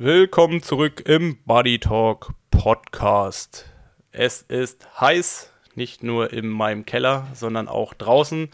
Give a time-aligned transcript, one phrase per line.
[0.00, 3.64] Willkommen zurück im Body Talk Podcast.
[4.12, 8.48] Es ist heiß, nicht nur in meinem Keller, sondern auch draußen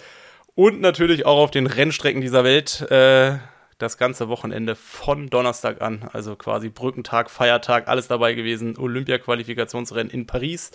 [0.54, 2.90] und natürlich auch auf den Rennstrecken dieser Welt.
[2.90, 3.36] Äh,
[3.76, 8.78] das ganze Wochenende von Donnerstag an, also quasi Brückentag, Feiertag, alles dabei gewesen.
[8.78, 10.70] Olympia-Qualifikationsrennen in Paris.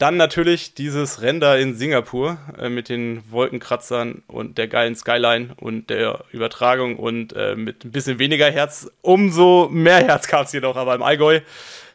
[0.00, 5.54] Dann natürlich dieses Rennen da in Singapur äh, mit den Wolkenkratzern und der geilen Skyline
[5.60, 8.90] und der Übertragung und äh, mit ein bisschen weniger Herz.
[9.02, 11.40] Umso mehr Herz gab es jedoch aber im Allgäu.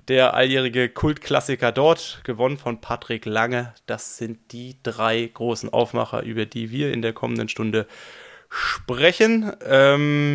[0.07, 3.73] Der alljährige Kultklassiker dort, gewonnen von Patrick Lange.
[3.87, 7.87] Das sind die drei großen Aufmacher, über die wir in der kommenden Stunde
[8.49, 9.51] sprechen.
[9.67, 10.31] Ähm,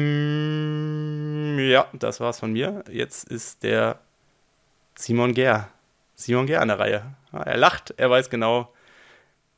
[1.60, 2.82] ja, das war's von mir.
[2.90, 4.00] Jetzt ist der
[4.96, 5.68] Simon Ger.
[6.20, 7.02] Simon Ger an der Reihe.
[7.32, 8.72] Er lacht, er weiß genau,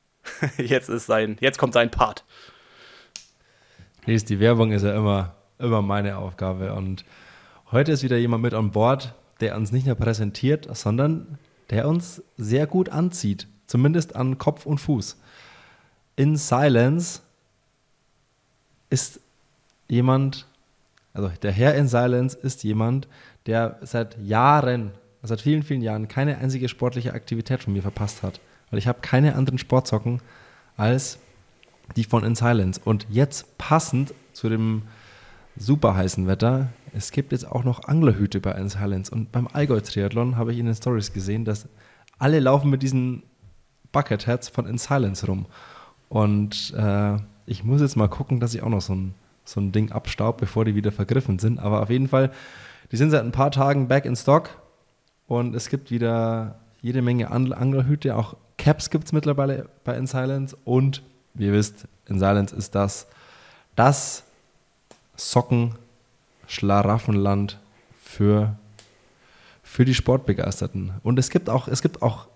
[0.59, 2.25] jetzt ist sein, jetzt kommt sein Part.
[4.07, 6.73] Die Werbung ist ja immer, immer meine Aufgabe.
[6.75, 7.05] Und
[7.73, 11.37] heute ist wieder jemand mit an Bord, der uns nicht nur präsentiert, sondern
[11.71, 13.49] der uns sehr gut anzieht.
[13.67, 15.21] Zumindest an Kopf und Fuß.
[16.15, 17.23] In Silence
[18.89, 19.19] ist
[19.89, 20.47] jemand,
[21.13, 23.09] also der Herr in Silence ist jemand,
[23.47, 28.41] der seit Jahren seit vielen, vielen Jahren keine einzige sportliche Aktivität von mir verpasst hat.
[28.71, 30.21] Weil ich habe keine anderen Sportsocken
[30.77, 31.19] als
[31.97, 32.81] die von In Silence.
[32.83, 34.83] Und jetzt passend zu dem
[35.57, 39.11] super heißen Wetter, es gibt jetzt auch noch Anglerhüte bei In Silence.
[39.11, 41.69] Und beim Allgäu-Triathlon habe ich in den Stories gesehen, dass
[42.19, 43.23] alle laufen mit diesen
[43.93, 45.47] Bucketheads von In Silence rum.
[46.09, 49.73] Und äh, ich muss jetzt mal gucken, dass ich auch noch so ein, so ein
[49.73, 51.59] Ding abstaub, bevor die wieder vergriffen sind.
[51.59, 52.31] Aber auf jeden Fall,
[52.91, 54.51] die sind seit ein paar Tagen back in stock
[55.33, 60.55] und es gibt wieder jede Menge Anglerhüte, auch Caps gibt es mittlerweile bei In Silence.
[60.67, 61.03] Und
[61.33, 63.07] wie ihr wisst, In Silence ist das
[63.75, 64.25] das
[65.17, 67.59] Socken-Schlaraffenland
[67.99, 68.59] für,
[69.63, 70.93] für die Sportbegeisterten.
[71.03, 72.29] Und es gibt auch, es gibt auch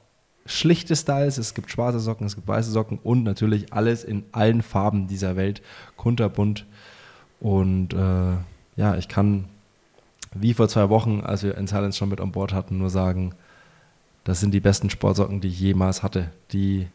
[0.47, 4.63] schlichte Styles, es gibt schwarze Socken, es gibt weiße Socken und natürlich alles in allen
[4.63, 5.61] Farben dieser Welt,
[5.99, 6.65] kunterbunt.
[7.41, 8.37] Und äh,
[8.77, 9.51] ja, ich kann
[10.41, 13.35] wie vor zwei Wochen, als wir in Silence schon mit an Bord hatten, nur sagen,
[14.25, 16.31] das sind die besten Sportsocken, die ich jemals hatte.
[16.53, 16.89] Die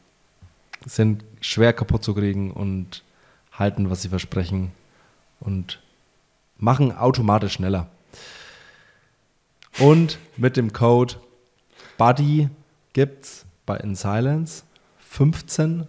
[0.85, 3.03] sind schwer kaputt zu kriegen und
[3.51, 4.71] halten, was sie versprechen
[5.39, 5.81] und
[6.57, 7.87] machen automatisch schneller.
[9.79, 11.15] Und mit dem Code
[11.97, 12.49] BUDDY
[12.93, 14.63] gibt es bei In Silence
[15.15, 15.87] 15%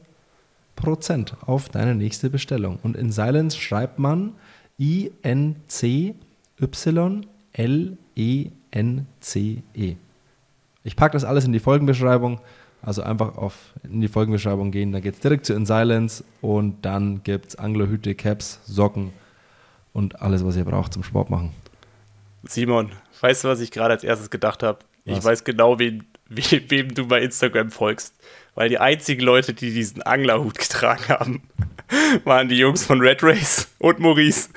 [1.44, 2.78] auf deine nächste Bestellung.
[2.82, 4.34] Und in Silence schreibt man
[4.78, 6.16] I-N-C-Y
[7.52, 8.52] L-E-N-C-E.
[9.76, 9.96] -E.
[10.84, 12.40] Ich packe das alles in die Folgenbeschreibung.
[12.84, 16.84] Also einfach auf, in die Folgenbeschreibung gehen, dann geht es direkt zu In Silence und
[16.84, 19.12] dann gibt es Anglerhüte, Caps, Socken
[19.92, 21.52] und alles, was ihr braucht zum Sport machen.
[22.42, 24.80] Simon, weißt du, was ich gerade als erstes gedacht habe?
[25.04, 26.04] Ich weiß genau, wen,
[26.36, 28.14] wem, wem du bei Instagram folgst.
[28.54, 31.42] Weil die einzigen Leute, die diesen Anglerhut getragen haben,
[32.24, 34.48] waren die Jungs von Red Race und Maurice.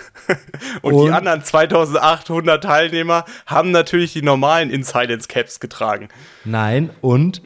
[0.82, 6.10] Und, und, die anderen 2800 Teilnehmer haben natürlich die normalen Insilence Caps getragen.
[6.44, 7.42] Nein, und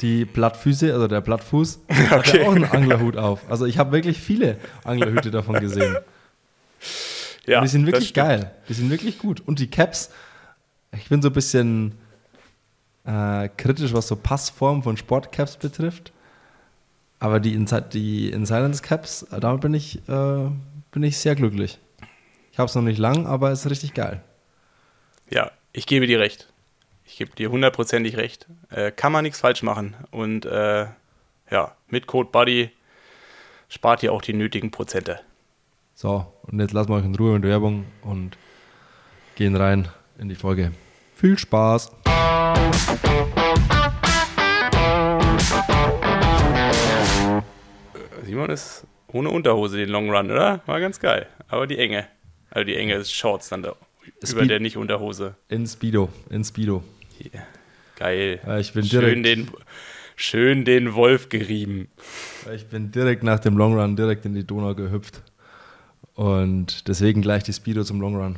[0.00, 2.06] die Plattfüße, also der Plattfuß, okay.
[2.10, 3.40] hat ja auch einen Anglerhut auf.
[3.50, 5.96] Also ich habe wirklich viele Anglerhüte davon gesehen.
[7.46, 8.50] Ja, und die sind wirklich geil.
[8.68, 9.42] Die sind wirklich gut.
[9.46, 10.10] Und die Caps,
[10.96, 11.98] ich bin so ein bisschen
[13.04, 16.12] äh, kritisch, was so Passform von Sportcaps betrifft.
[17.18, 20.50] Aber die, Insi die In Silence Caps, äh, damit bin ich, äh,
[20.90, 21.78] bin ich sehr glücklich.
[22.52, 24.22] Ich habe es noch nicht lang, aber es ist richtig geil.
[25.28, 26.48] Ja, ich gebe dir recht.
[27.04, 28.46] Ich gebe dir hundertprozentig recht.
[28.70, 29.96] Äh, kann man nichts falsch machen.
[30.10, 30.86] Und äh,
[31.50, 32.70] ja, mit Code Buddy
[33.68, 35.20] spart ihr auch die nötigen Prozente.
[35.94, 38.36] So, und jetzt lassen wir euch in Ruhe mit Werbung und
[39.36, 40.72] gehen rein in die Folge.
[41.20, 41.92] Viel Spaß!
[48.24, 50.62] Simon ist ohne Unterhose den Long Run, oder?
[50.64, 51.26] War ganz geil.
[51.48, 52.06] Aber die enge.
[52.48, 53.76] Also die enge ist Shorts dann da
[54.24, 55.34] Speed über der Nicht-Unterhose.
[55.50, 56.08] In Speedo.
[56.30, 56.82] In Speedo.
[57.22, 57.42] Yeah.
[57.96, 58.40] Geil.
[58.46, 59.50] Ja, ich bin schön, den,
[60.16, 61.88] schön den Wolf gerieben.
[62.54, 65.20] Ich bin direkt nach dem Long Run direkt in die Donau gehüpft.
[66.14, 68.36] Und deswegen gleich die Speedo zum Long Run.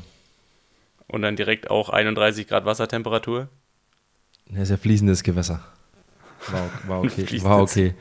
[1.13, 3.49] Und dann direkt auch 31 Grad Wassertemperatur?
[4.51, 5.63] Ja, ist ja fließendes Gewässer.
[6.49, 7.43] War, war okay.
[7.43, 7.95] war okay.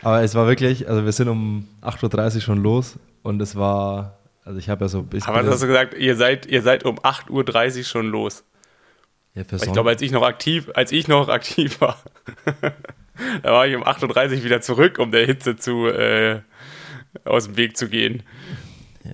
[0.00, 4.18] Aber es war wirklich, also wir sind um 8.30 Uhr schon los und es war,
[4.44, 5.28] also ich habe ja so ein bisschen.
[5.28, 8.42] Aber hast du gesagt, ihr seid, ihr seid um 8.30 Uhr schon los.
[9.34, 12.02] Ja, ich glaube, als ich noch aktiv, als ich noch aktiv war,
[13.42, 16.40] da war ich um 8.30 Uhr wieder zurück, um der Hitze zu, äh,
[17.24, 18.22] aus dem Weg zu gehen.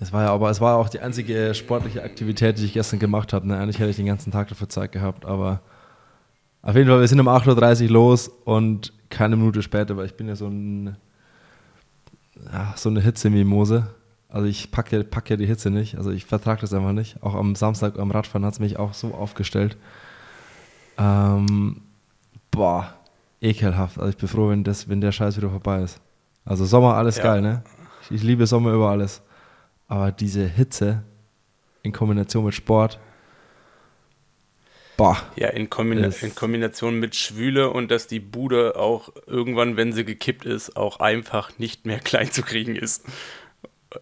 [0.01, 3.33] Es war ja aber es war auch die einzige sportliche Aktivität, die ich gestern gemacht
[3.33, 3.49] habe.
[3.49, 3.59] Ne?
[3.59, 5.63] Eigentlich hätte ich den ganzen Tag dafür Zeit gehabt, aber
[6.63, 10.17] auf jeden Fall, wir sind um 8.30 Uhr los und keine Minute später, weil ich
[10.17, 10.97] bin ja so, ein,
[12.53, 13.89] ja, so eine Hitzemimose.
[14.29, 15.97] Also ich packe, packe ja die Hitze nicht.
[15.97, 17.23] Also ich vertrage das einfach nicht.
[17.23, 19.79] Auch am Samstag am Radfahren hat es mich auch so aufgestellt.
[20.99, 21.81] Ähm,
[22.51, 22.93] boah,
[23.41, 23.99] ekelhaft.
[23.99, 26.01] Also ich bin froh, wenn, das, wenn der Scheiß wieder vorbei ist.
[26.45, 27.23] Also Sommer, alles ja.
[27.23, 27.63] geil, ne?
[28.03, 29.23] Ich, ich liebe Sommer über alles.
[29.89, 31.03] Aber diese Hitze
[31.83, 33.01] in Kombination mit Sport,
[34.99, 35.17] Boah.
[35.37, 40.05] Ja, in, Kombina in, Kombination mit Schwüle und dass die Bude auch irgendwann, wenn sie
[40.05, 43.07] gekippt ist, auch einfach nicht mehr klein zu kriegen ist.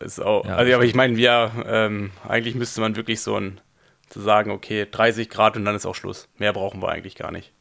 [0.01, 3.61] ist auch, ja, also, aber ich meine, ja, ähm, eigentlich müsste man wirklich so ein,
[4.09, 6.29] zu sagen, okay, 30 Grad und dann ist auch Schluss.
[6.39, 7.53] Mehr brauchen wir eigentlich gar nicht.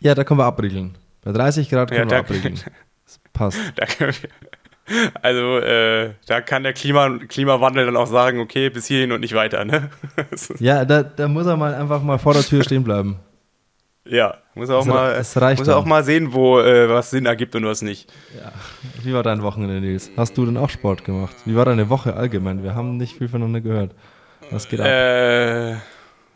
[0.00, 0.96] Ja, da können wir abriegeln.
[1.22, 2.58] Bei 30 Grad können ja, wir abriegeln.
[3.04, 3.58] Das passt.
[3.74, 4.30] Da können wir,
[5.22, 9.34] also äh, da kann der Klima, Klimawandel dann auch sagen, okay, bis hierhin und nicht
[9.34, 9.90] weiter, ne?
[10.58, 13.18] ja, da, da muss er mal einfach mal vor der Tür stehen bleiben.
[14.04, 17.54] Ja, muss er auch, mal, muss er auch mal sehen, wo äh, was Sinn ergibt
[17.54, 18.12] und was nicht.
[18.36, 18.50] Ja.
[19.02, 20.10] Wie war dein Wochenende, Nils?
[20.16, 21.36] Hast du denn auch Sport gemacht?
[21.44, 22.64] Wie war deine Woche allgemein?
[22.64, 23.94] Wir haben nicht viel voneinander gehört.
[24.50, 24.86] Was geht ab?
[24.86, 25.72] Äh,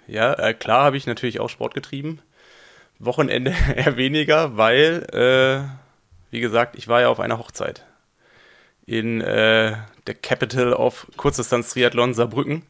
[0.06, 2.20] ja, äh, klar habe ich natürlich auch Sport getrieben.
[3.00, 5.68] Wochenende eher weniger, weil, äh,
[6.30, 7.84] wie gesagt, ich war ja auf einer Hochzeit
[8.86, 12.62] in äh, der Capital of Kurzdistanz-Triathlon Saarbrücken.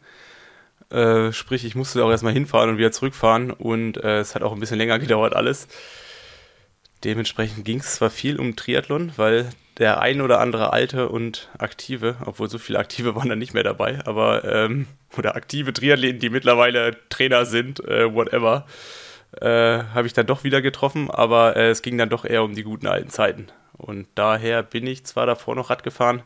[0.91, 4.53] Äh, sprich, ich musste auch erstmal hinfahren und wieder zurückfahren und äh, es hat auch
[4.53, 5.69] ein bisschen länger gedauert alles.
[7.05, 12.17] Dementsprechend ging es zwar viel um Triathlon, weil der ein oder andere Alte und Aktive,
[12.25, 14.87] obwohl so viele Aktive waren dann nicht mehr dabei, aber ähm,
[15.17, 18.67] oder aktive Triathleten, die mittlerweile Trainer sind, äh, whatever,
[19.41, 19.47] äh,
[19.95, 22.63] habe ich dann doch wieder getroffen, aber äh, es ging dann doch eher um die
[22.63, 23.49] guten alten Zeiten.
[23.77, 26.23] Und daher bin ich zwar davor noch Rad gefahren,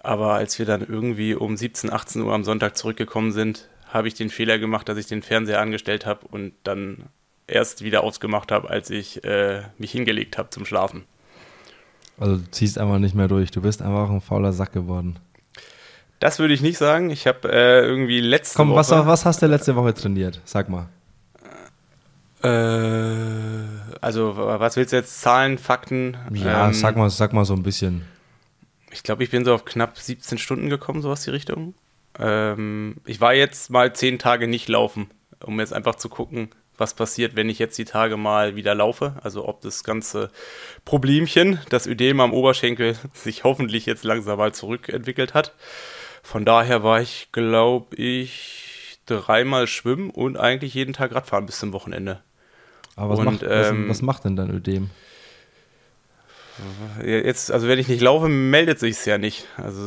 [0.00, 4.14] aber als wir dann irgendwie um 17, 18 Uhr am Sonntag zurückgekommen sind, habe ich
[4.14, 7.08] den Fehler gemacht, dass ich den Fernseher angestellt habe und dann
[7.46, 11.04] erst wieder ausgemacht habe, als ich äh, mich hingelegt habe zum Schlafen.
[12.18, 13.50] Also du ziehst einfach nicht mehr durch.
[13.50, 15.18] Du bist einfach ein fauler Sack geworden.
[16.18, 17.10] Das würde ich nicht sagen.
[17.10, 18.76] Ich habe äh, irgendwie letzte Komm, Woche...
[18.76, 20.40] Was, was hast du letzte Woche trainiert?
[20.44, 20.88] Sag mal.
[22.42, 22.48] Äh,
[24.00, 25.20] also, was willst du jetzt?
[25.20, 26.16] Zahlen, Fakten?
[26.32, 28.02] Ja, ähm, sag, mal, sag mal so ein bisschen.
[28.90, 31.74] Ich glaube, ich bin so auf knapp 17 Stunden gekommen, sowas die Richtung.
[32.18, 35.10] Ähm, ich war jetzt mal 10 Tage nicht laufen,
[35.44, 39.16] um jetzt einfach zu gucken, was passiert, wenn ich jetzt die Tage mal wieder laufe.
[39.22, 40.30] Also, ob das ganze
[40.84, 45.54] Problemchen, das Ödem am Oberschenkel, sich hoffentlich jetzt langsam mal zurückentwickelt hat.
[46.22, 51.72] Von daher war ich, glaube ich, dreimal schwimmen und eigentlich jeden Tag Radfahren bis zum
[51.72, 52.22] Wochenende.
[53.00, 54.90] Aber was, und, macht, ähm, was, was macht denn dann Ödem?
[57.02, 59.46] Jetzt, also wenn ich nicht laufe, meldet sich es ja nicht.
[59.56, 59.80] Also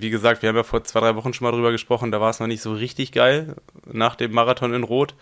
[0.00, 2.30] wie gesagt, wir haben ja vor zwei, drei Wochen schon mal drüber gesprochen, da war
[2.30, 3.56] es noch nicht so richtig geil
[3.92, 5.16] nach dem Marathon in Rot.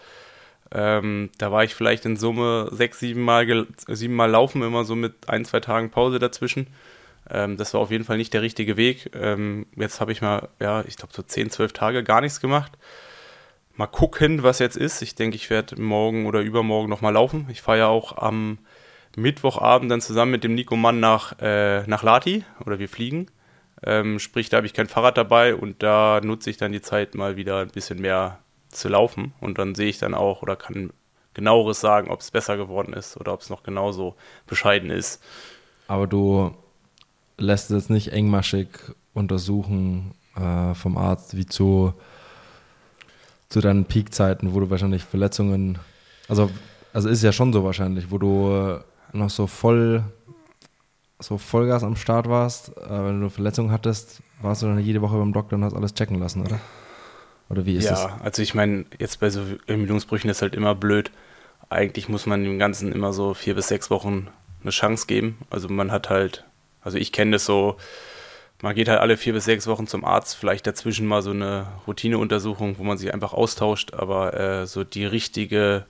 [0.71, 4.95] Ähm, da war ich vielleicht in Summe sechs, sieben Mal, sieben Mal laufen, immer so
[4.95, 6.67] mit ein, zwei Tagen Pause dazwischen.
[7.31, 9.11] Ähm, das war auf jeden Fall nicht der richtige Weg.
[9.15, 12.73] Ähm, jetzt habe ich mal, ja, ich glaube so zehn, zwölf Tage gar nichts gemacht
[13.79, 15.01] mal gucken, was jetzt ist.
[15.03, 17.47] Ich denke, ich werde morgen oder übermorgen nochmal laufen.
[17.51, 18.59] Ich fahre ja auch am
[19.17, 23.29] Mittwochabend dann zusammen mit dem Nico Mann nach, äh, nach Lati oder wir fliegen.
[23.85, 27.15] Ähm, sprich, da habe ich kein Fahrrad dabei und da nutze ich dann die Zeit
[27.15, 30.93] mal wieder ein bisschen mehr zu laufen und dann sehe ich dann auch oder kann
[31.33, 34.17] genaueres sagen, ob es besser geworden ist oder ob es noch genauso
[34.49, 35.23] bescheiden ist.
[35.87, 36.53] Aber du
[37.37, 38.69] lässt es nicht engmaschig
[39.15, 41.95] untersuchen äh, vom Arzt, wie zu
[43.49, 45.79] zu deinen Peakzeiten, wo du wahrscheinlich Verletzungen,
[46.29, 46.51] also,
[46.93, 48.81] also ist ja schon so wahrscheinlich, wo du äh,
[49.17, 50.05] noch so voll,
[51.19, 55.17] so Vollgas am Start warst, äh, wenn du Verletzungen hattest, warst du dann jede Woche
[55.17, 56.61] beim Doktor und hast alles checken lassen, oder?
[57.49, 58.03] Oder wie ist ja, das?
[58.03, 61.11] Ja, also ich meine, jetzt bei so Ermüdungsbrüchen ist halt immer blöd.
[61.71, 64.29] Eigentlich muss man dem Ganzen immer so vier bis sechs Wochen
[64.63, 65.39] eine Chance geben.
[65.49, 66.45] Also man hat halt,
[66.83, 67.77] also ich kenne das so,
[68.63, 71.67] man geht halt alle vier bis sechs Wochen zum Arzt, vielleicht dazwischen mal so eine
[71.87, 75.85] Routineuntersuchung, wo man sich einfach austauscht, aber äh, so die richtige,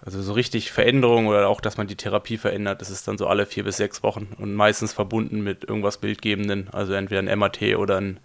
[0.00, 3.26] also so richtig Veränderung oder auch, dass man die Therapie verändert, das ist dann so
[3.26, 7.60] alle vier bis sechs Wochen und meistens verbunden mit irgendwas Bildgebenden, also entweder ein MAT
[7.76, 8.20] oder ein,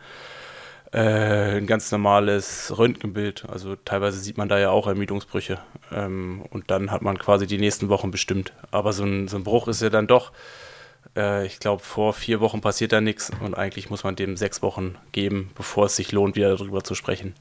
[0.93, 3.45] äh, ein ganz normales Röntgenbild.
[3.49, 5.59] Also teilweise sieht man da ja auch Ermüdungsbrüche
[5.91, 8.53] ähm, und dann hat man quasi die nächsten Wochen bestimmt.
[8.69, 10.31] Aber so ein, so ein Bruch ist ja dann doch
[11.19, 14.61] äh, ich glaube, vor vier Wochen passiert da nichts und eigentlich muss man dem sechs
[14.61, 17.35] Wochen geben, bevor es sich lohnt, wieder darüber zu sprechen.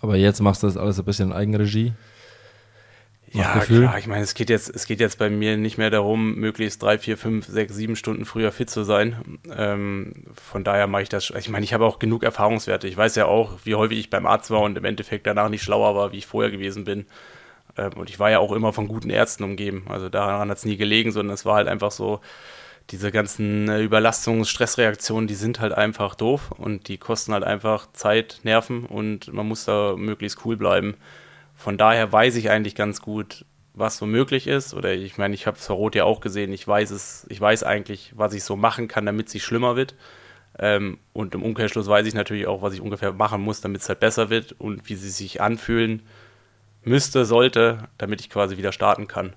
[0.00, 1.92] Aber jetzt machst du das alles ein bisschen in Eigenregie?
[3.32, 3.80] Ja, Gefühl?
[3.80, 3.98] klar.
[3.98, 6.98] Ich meine, es geht jetzt, es geht jetzt bei mir nicht mehr darum, möglichst drei,
[6.98, 9.38] vier, fünf, sechs, sieben Stunden früher fit zu sein.
[9.56, 11.30] Ähm, von daher mache ich das.
[11.30, 12.88] Ich meine, ich habe auch genug Erfahrungswerte.
[12.88, 15.62] Ich weiß ja auch, wie häufig ich beim Arzt war und im Endeffekt danach nicht
[15.62, 17.06] schlauer war, wie ich vorher gewesen bin.
[17.76, 19.84] Ähm, und ich war ja auch immer von guten Ärzten umgeben.
[19.88, 22.20] Also daran hat es nie gelegen, sondern es war halt einfach so,
[22.90, 27.90] diese ganzen äh, Überlastungs-, Stressreaktionen, die sind halt einfach doof und die kosten halt einfach
[27.92, 30.96] Zeit, Nerven und man muss da möglichst cool bleiben.
[31.54, 34.74] Von daher weiß ich eigentlich ganz gut, was so möglich ist.
[34.74, 36.52] Oder ich meine, ich habe es vor Rot ja auch gesehen.
[36.52, 39.94] Ich weiß es, ich weiß eigentlich, was ich so machen kann, damit es schlimmer wird.
[40.58, 43.88] Ähm, und im Umkehrschluss weiß ich natürlich auch, was ich ungefähr machen muss, damit es
[43.88, 46.02] halt besser wird und wie sie sich anfühlen
[46.84, 49.34] müsste, sollte, damit ich quasi wieder starten kann.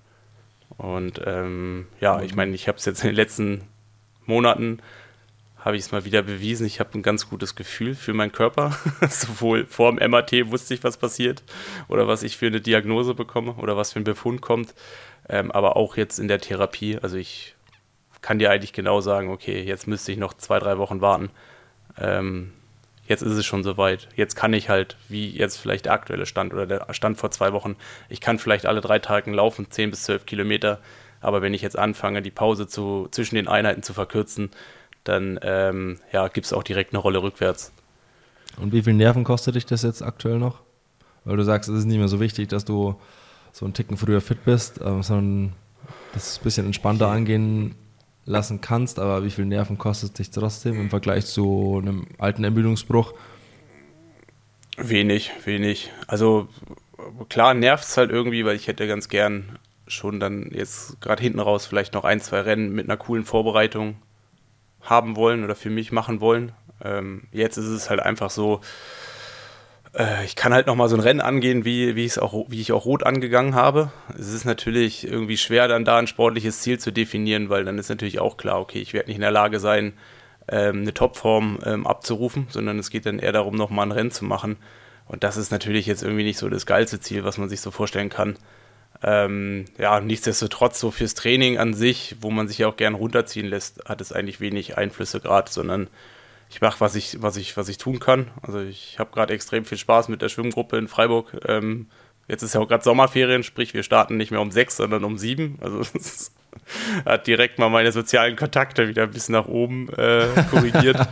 [0.77, 3.61] Und ähm, ja, ich meine, ich habe es jetzt in den letzten
[4.25, 4.79] Monaten
[5.65, 6.67] habe ich es mal wieder bewiesen.
[6.67, 8.77] Ich habe ein ganz gutes Gefühl für meinen Körper.
[9.09, 11.41] Sowohl vor dem MAT wusste ich, was passiert
[11.87, 14.75] oder was ich für eine Diagnose bekomme oder was für ein Befund kommt.
[15.27, 16.99] Ähm, aber auch jetzt in der Therapie.
[17.01, 17.55] Also ich
[18.21, 21.31] kann dir eigentlich genau sagen, okay, jetzt müsste ich noch zwei, drei Wochen warten.
[21.97, 22.53] Ähm,
[23.07, 24.07] jetzt ist es schon soweit.
[24.15, 27.53] Jetzt kann ich halt, wie jetzt vielleicht der aktuelle Stand oder der Stand vor zwei
[27.53, 27.75] Wochen,
[28.09, 30.79] ich kann vielleicht alle drei Tage laufen, zehn bis zwölf Kilometer.
[31.21, 34.51] Aber wenn ich jetzt anfange, die Pause zu, zwischen den Einheiten zu verkürzen,
[35.03, 37.71] dann ähm, ja, gibt es auch direkt eine Rolle rückwärts.
[38.57, 40.62] Und wie viel Nerven kostet dich das jetzt aktuell noch?
[41.25, 43.00] Weil du sagst, es ist nicht mehr so wichtig, dass du
[43.51, 45.53] so einen Ticken früher fit bist, ähm, sondern
[46.13, 47.75] dass es ein bisschen entspannter angehen
[48.25, 52.44] lassen kannst, aber wie viel Nerven kostet es dich trotzdem im Vergleich zu einem alten
[52.44, 53.13] Ermüdungsbruch?
[54.77, 55.91] Wenig, wenig.
[56.08, 56.50] Also
[57.29, 61.39] klar nervt es halt irgendwie, weil ich hätte ganz gern schon dann jetzt gerade hinten
[61.39, 63.98] raus vielleicht noch ein, zwei Rennen mit einer coolen Vorbereitung
[64.82, 66.51] haben wollen oder für mich machen wollen.
[66.84, 68.62] Ähm, jetzt ist es halt einfach so,
[69.95, 72.85] äh, ich kann halt nochmal so ein Rennen angehen, wie, wie, auch, wie ich auch
[72.85, 73.91] rot angegangen habe.
[74.17, 77.89] Es ist natürlich irgendwie schwer, dann da ein sportliches Ziel zu definieren, weil dann ist
[77.89, 79.93] natürlich auch klar, okay, ich werde nicht in der Lage sein,
[80.47, 84.25] ähm, eine Topform ähm, abzurufen, sondern es geht dann eher darum, nochmal ein Rennen zu
[84.25, 84.57] machen.
[85.07, 87.71] Und das ist natürlich jetzt irgendwie nicht so das geilste Ziel, was man sich so
[87.71, 88.37] vorstellen kann.
[89.03, 93.45] Ähm, ja, nichtsdestotrotz, so fürs Training an sich, wo man sich ja auch gern runterziehen
[93.45, 95.87] lässt, hat es eigentlich wenig Einflüsse gerade, sondern
[96.49, 98.31] ich mache, was ich, was, ich, was ich tun kann.
[98.41, 101.35] Also ich habe gerade extrem viel Spaß mit der Schwimmgruppe in Freiburg.
[101.47, 101.87] Ähm,
[102.27, 105.17] jetzt ist ja auch gerade Sommerferien, sprich wir starten nicht mehr um sechs, sondern um
[105.17, 105.57] sieben.
[105.61, 106.31] Also das
[107.05, 110.97] hat direkt mal meine sozialen Kontakte wieder ein bisschen nach oben äh, korrigiert.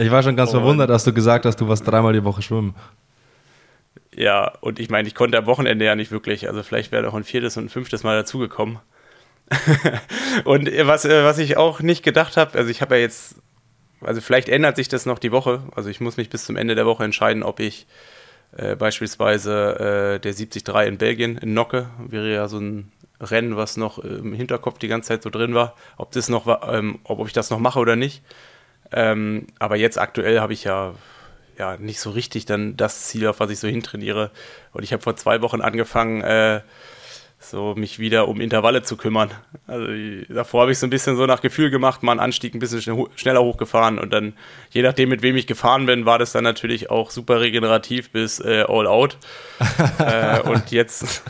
[0.00, 2.40] Ich war schon ganz und, verwundert, dass du gesagt hast, du warst dreimal die Woche
[2.40, 2.76] schwimmen.
[4.14, 6.48] Ja, und ich meine, ich konnte am Wochenende ja nicht wirklich.
[6.48, 8.78] Also vielleicht wäre noch ein viertes und ein fünftes Mal dazugekommen.
[10.44, 13.36] Und was, äh, was ich auch nicht gedacht habe, also ich habe ja jetzt,
[14.00, 15.62] also vielleicht ändert sich das noch die Woche.
[15.74, 17.86] Also ich muss mich bis zum Ende der Woche entscheiden, ob ich
[18.56, 23.76] äh, beispielsweise äh, der 73 in Belgien in Nocke wäre ja so ein Rennen, was
[23.76, 27.26] noch im Hinterkopf die ganze Zeit so drin war, ob das noch ähm, ob, ob
[27.26, 28.22] ich das noch mache oder nicht.
[28.92, 30.94] Ähm, aber jetzt aktuell habe ich ja
[31.58, 34.30] ja nicht so richtig dann das Ziel, auf was ich so hintrainiere.
[34.72, 36.60] Und ich habe vor zwei Wochen angefangen, äh,
[37.38, 39.30] so mich wieder um Intervalle zu kümmern.
[39.66, 39.86] Also
[40.28, 43.08] davor habe ich so ein bisschen so nach Gefühl gemacht, mal einen Anstieg ein bisschen
[43.16, 44.34] schneller hochgefahren und dann,
[44.70, 48.40] je nachdem, mit wem ich gefahren bin, war das dann natürlich auch super regenerativ bis
[48.40, 49.18] äh, all out.
[49.98, 51.22] äh, und jetzt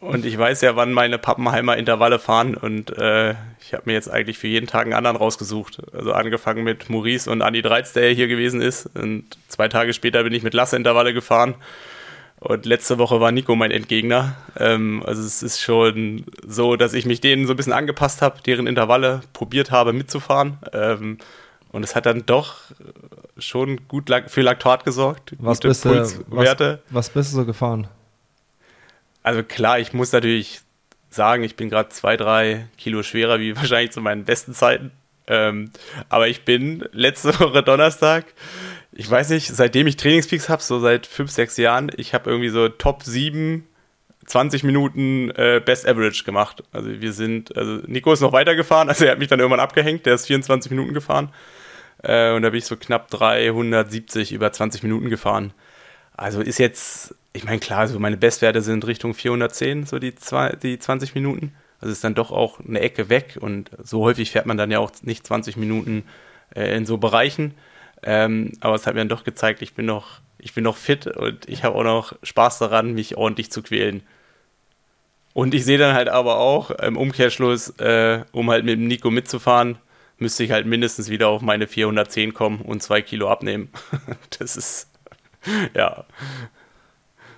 [0.00, 4.10] und ich weiß ja, wann meine Pappenheimer Intervalle fahren und äh, ich habe mir jetzt
[4.10, 5.80] eigentlich für jeden Tag einen anderen rausgesucht.
[5.94, 8.90] Also angefangen mit Maurice und Andi Dreiz, der hier gewesen ist.
[8.94, 11.54] Und zwei Tage später bin ich mit Lasse Intervalle gefahren.
[12.44, 14.36] Und letzte Woche war Nico mein Entgegner.
[14.58, 18.42] Ähm, also es ist schon so, dass ich mich denen so ein bisschen angepasst habe,
[18.44, 20.58] deren Intervalle probiert habe mitzufahren.
[20.74, 21.16] Ähm,
[21.72, 22.56] und es hat dann doch
[23.38, 25.34] schon gut für Laktat gesorgt.
[25.38, 26.20] Was bist, du, was,
[26.90, 27.88] was bist du so gefahren?
[29.22, 30.60] Also klar, ich muss natürlich
[31.08, 34.90] sagen, ich bin gerade zwei, drei Kilo schwerer wie wahrscheinlich zu meinen besten Zeiten.
[35.26, 35.70] Ähm,
[36.10, 38.26] aber ich bin letzte Woche Donnerstag,
[38.96, 42.48] ich weiß nicht, seitdem ich Trainingspeaks habe, so seit fünf, sechs Jahren, ich habe irgendwie
[42.48, 43.66] so Top 7,
[44.26, 46.62] 20 Minuten äh, Best Average gemacht.
[46.72, 50.06] Also wir sind, also Nico ist noch weitergefahren, also er hat mich dann irgendwann abgehängt,
[50.06, 51.30] der ist 24 Minuten gefahren.
[52.02, 55.52] Äh, und da bin ich so knapp 370 über 20 Minuten gefahren.
[56.16, 60.50] Also ist jetzt ich meine, klar, so meine Bestwerte sind Richtung 410, so die, zwei,
[60.50, 61.52] die 20 Minuten.
[61.80, 64.78] Also ist dann doch auch eine Ecke weg und so häufig fährt man dann ja
[64.78, 66.04] auch nicht 20 Minuten
[66.54, 67.54] äh, in so Bereichen.
[68.04, 71.06] Ähm, aber es hat mir dann doch gezeigt, ich bin noch, ich bin noch fit
[71.06, 74.02] und ich habe auch noch Spaß daran, mich ordentlich zu quälen.
[75.32, 79.10] Und ich sehe dann halt aber auch im Umkehrschluss, äh, um halt mit dem Nico
[79.10, 79.78] mitzufahren,
[80.18, 83.70] müsste ich halt mindestens wieder auf meine 410 kommen und zwei Kilo abnehmen.
[84.38, 84.90] das ist,
[85.74, 86.04] ja,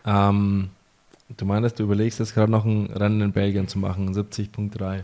[0.06, 0.70] Ähm,
[1.37, 5.02] du meinst, du überlegst jetzt gerade noch ein Rennen in Belgien zu machen, 70.3.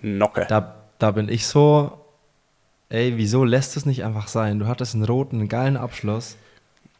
[0.00, 0.46] Nocke.
[0.48, 2.01] Da, da bin ich so,
[2.92, 4.58] ey, wieso lässt es nicht einfach sein?
[4.58, 6.36] Du hattest einen roten, einen geilen Abschluss.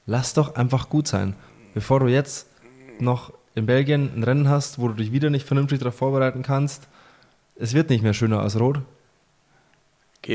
[0.07, 1.35] Lass doch einfach gut sein.
[1.75, 2.49] Bevor du jetzt
[2.99, 6.89] noch in Belgien ein Rennen hast, wo du dich wieder nicht vernünftig darauf vorbereiten kannst,
[7.57, 8.81] es wird nicht mehr schöner als rot.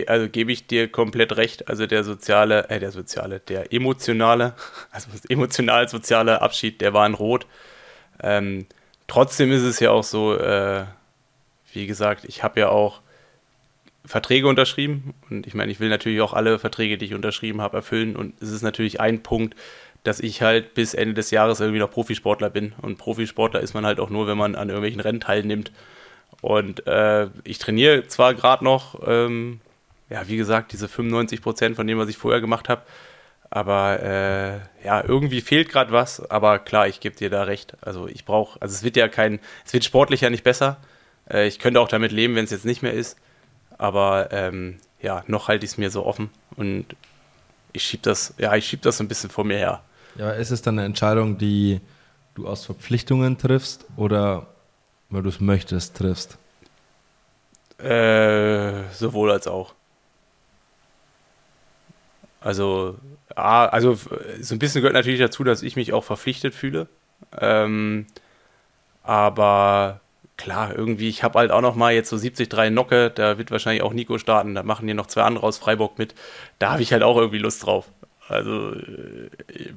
[0.05, 1.67] Also gebe ich dir komplett recht.
[1.67, 4.53] Also der soziale, äh, der soziale, der emotionale,
[4.91, 7.47] also emotional-soziale Abschied, der war in Rot.
[8.21, 8.67] Ähm,
[9.07, 10.85] trotzdem ist es ja auch so, äh,
[11.73, 13.01] wie gesagt, ich habe ja auch
[14.07, 17.77] Verträge unterschrieben und ich meine, ich will natürlich auch alle Verträge, die ich unterschrieben habe,
[17.77, 19.55] erfüllen und es ist natürlich ein Punkt,
[20.03, 23.85] dass ich halt bis Ende des Jahres irgendwie noch Profisportler bin und Profisportler ist man
[23.85, 25.71] halt auch nur, wenn man an irgendwelchen Rennen teilnimmt
[26.41, 29.59] und äh, ich trainiere zwar gerade noch, ähm,
[30.09, 32.83] ja, wie gesagt, diese 95 Prozent von dem, was ich vorher gemacht habe.
[33.49, 36.29] Aber äh, ja, irgendwie fehlt gerade was.
[36.29, 37.75] Aber klar, ich gebe dir da recht.
[37.81, 40.77] Also ich brauche, also es wird ja kein, es wird sportlich ja nicht besser.
[41.29, 43.17] Äh, ich könnte auch damit leben, wenn es jetzt nicht mehr ist.
[43.77, 46.85] Aber ähm, ja, noch halte ich es mir so offen und
[47.73, 49.81] ich schiebe das, ja, ich schiebe das so ein bisschen vor mir her.
[50.15, 51.79] Ja, ist es dann eine Entscheidung, die
[52.33, 54.47] du aus Verpflichtungen triffst oder
[55.09, 56.37] weil du es möchtest triffst?
[57.79, 59.73] Äh, sowohl als auch.
[62.41, 62.97] Also,
[63.35, 63.97] also
[64.41, 66.87] so ein bisschen gehört natürlich dazu, dass ich mich auch verpflichtet fühle.
[67.37, 68.07] Ähm,
[69.03, 70.01] aber
[70.37, 73.83] klar, irgendwie, ich habe halt auch noch mal jetzt so 70-3 Nocke, da wird wahrscheinlich
[73.83, 76.13] auch Nico starten, da machen hier noch zwei andere aus Freiburg mit.
[76.59, 77.89] Da habe ich halt auch irgendwie Lust drauf.
[78.29, 79.29] Also äh,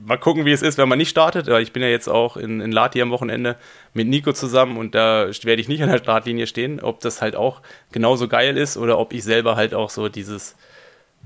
[0.05, 1.49] mal gucken, wie es ist, wenn man nicht startet.
[1.49, 3.57] Ich bin ja jetzt auch in, in Lati am Wochenende
[3.95, 7.37] mit Nico zusammen und da werde ich nicht an der Startlinie stehen, ob das halt
[7.37, 7.63] auch
[7.93, 10.57] genauso geil ist oder ob ich selber halt auch so dieses,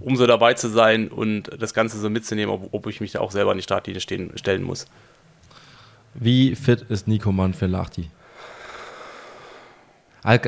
[0.00, 3.20] um so dabei zu sein und das Ganze so mitzunehmen, ob, ob ich mich da
[3.20, 4.86] auch selber an die Startlinie stehen, stellen muss.
[6.14, 8.10] Wie fit ist Nico Mann für Lati?
[10.24, 10.38] Äh,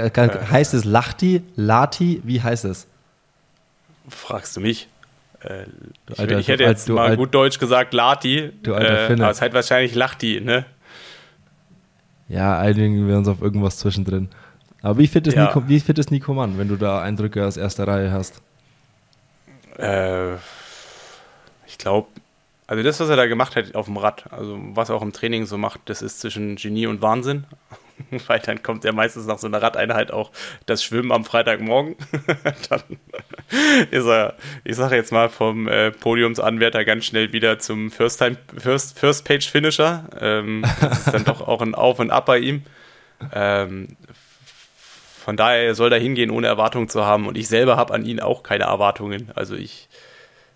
[0.50, 2.22] heißt es Lachti, Lati?
[2.24, 2.86] Wie heißt es?
[4.08, 4.88] Fragst du mich?
[5.40, 5.64] Äh,
[6.10, 9.30] ich, Alter, ich, hätte jetzt mal alt, gut Deutsch gesagt Lati, du alter äh, aber
[9.30, 10.64] es heißt wahrscheinlich Lachti, ne?
[12.28, 14.28] Ja, einigen wir uns auf irgendwas zwischendrin.
[14.82, 15.46] Aber wie fit ist, ja.
[15.46, 18.40] Nico, wie fit ist Nico Mann, wenn du da Eindrücke aus erster Reihe hast?
[19.78, 20.34] Äh,
[21.66, 22.08] ich glaube,
[22.66, 25.12] also das, was er da gemacht hat auf dem Rad, also was er auch im
[25.12, 27.44] Training so macht, das ist zwischen Genie und Wahnsinn.
[28.26, 30.30] Weil dann kommt ja meistens nach so einer Radeinheit auch
[30.66, 31.96] das Schwimmen am Freitagmorgen.
[32.70, 32.82] dann
[33.90, 38.36] ist er, ich sage jetzt mal, vom äh, Podiumsanwärter ganz schnell wieder zum First, Time,
[38.56, 39.28] First, First.
[39.30, 42.62] Ähm, das ist dann doch auch ein Auf und Ab bei ihm.
[43.32, 43.96] Ähm,
[45.24, 47.26] von daher soll er hingehen, ohne Erwartungen zu haben.
[47.26, 49.32] Und ich selber habe an ihn auch keine Erwartungen.
[49.34, 49.88] Also ich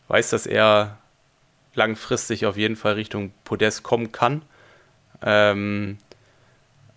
[0.08, 0.98] weiß, dass er
[1.74, 4.42] langfristig auf jeden Fall Richtung Podest kommen kann.
[5.22, 5.98] Ähm,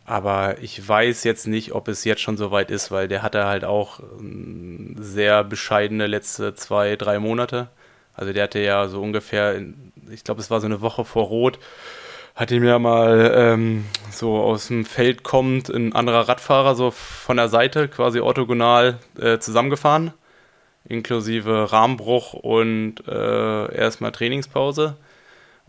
[0.06, 3.46] aber ich weiß jetzt nicht, ob es jetzt schon so weit ist, weil der hatte
[3.46, 7.70] halt auch ähm, sehr bescheidene letzte zwei, drei Monate.
[8.14, 9.62] Also der hatte ja so ungefähr,
[10.12, 11.58] ich glaube, es war so eine Woche vor Rot,
[12.36, 17.38] hat ihm ja mal ähm, so aus dem Feld kommt ein anderer Radfahrer so von
[17.38, 20.14] der Seite quasi orthogonal äh, zusammengefahren,
[20.84, 24.98] inklusive Rahmenbruch und äh, erstmal Trainingspause.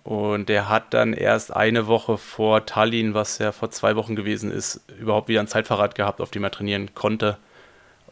[0.05, 4.51] Und der hat dann erst eine Woche vor Tallinn, was ja vor zwei Wochen gewesen
[4.51, 7.39] ist, überhaupt wieder ein Zeitfahrrad gehabt, auf dem er trainieren konnte.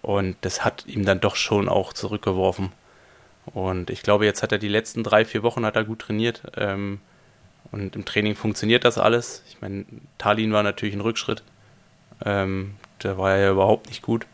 [0.01, 2.73] Und das hat ihm dann doch schon auch zurückgeworfen.
[3.47, 6.43] Und ich glaube, jetzt hat er die letzten drei, vier Wochen hat er gut trainiert.
[6.57, 7.01] Ähm,
[7.71, 9.43] und im Training funktioniert das alles.
[9.49, 9.85] Ich meine,
[10.17, 11.43] Tallinn war natürlich ein Rückschritt.
[12.25, 14.27] Ähm, da war er ja überhaupt nicht gut.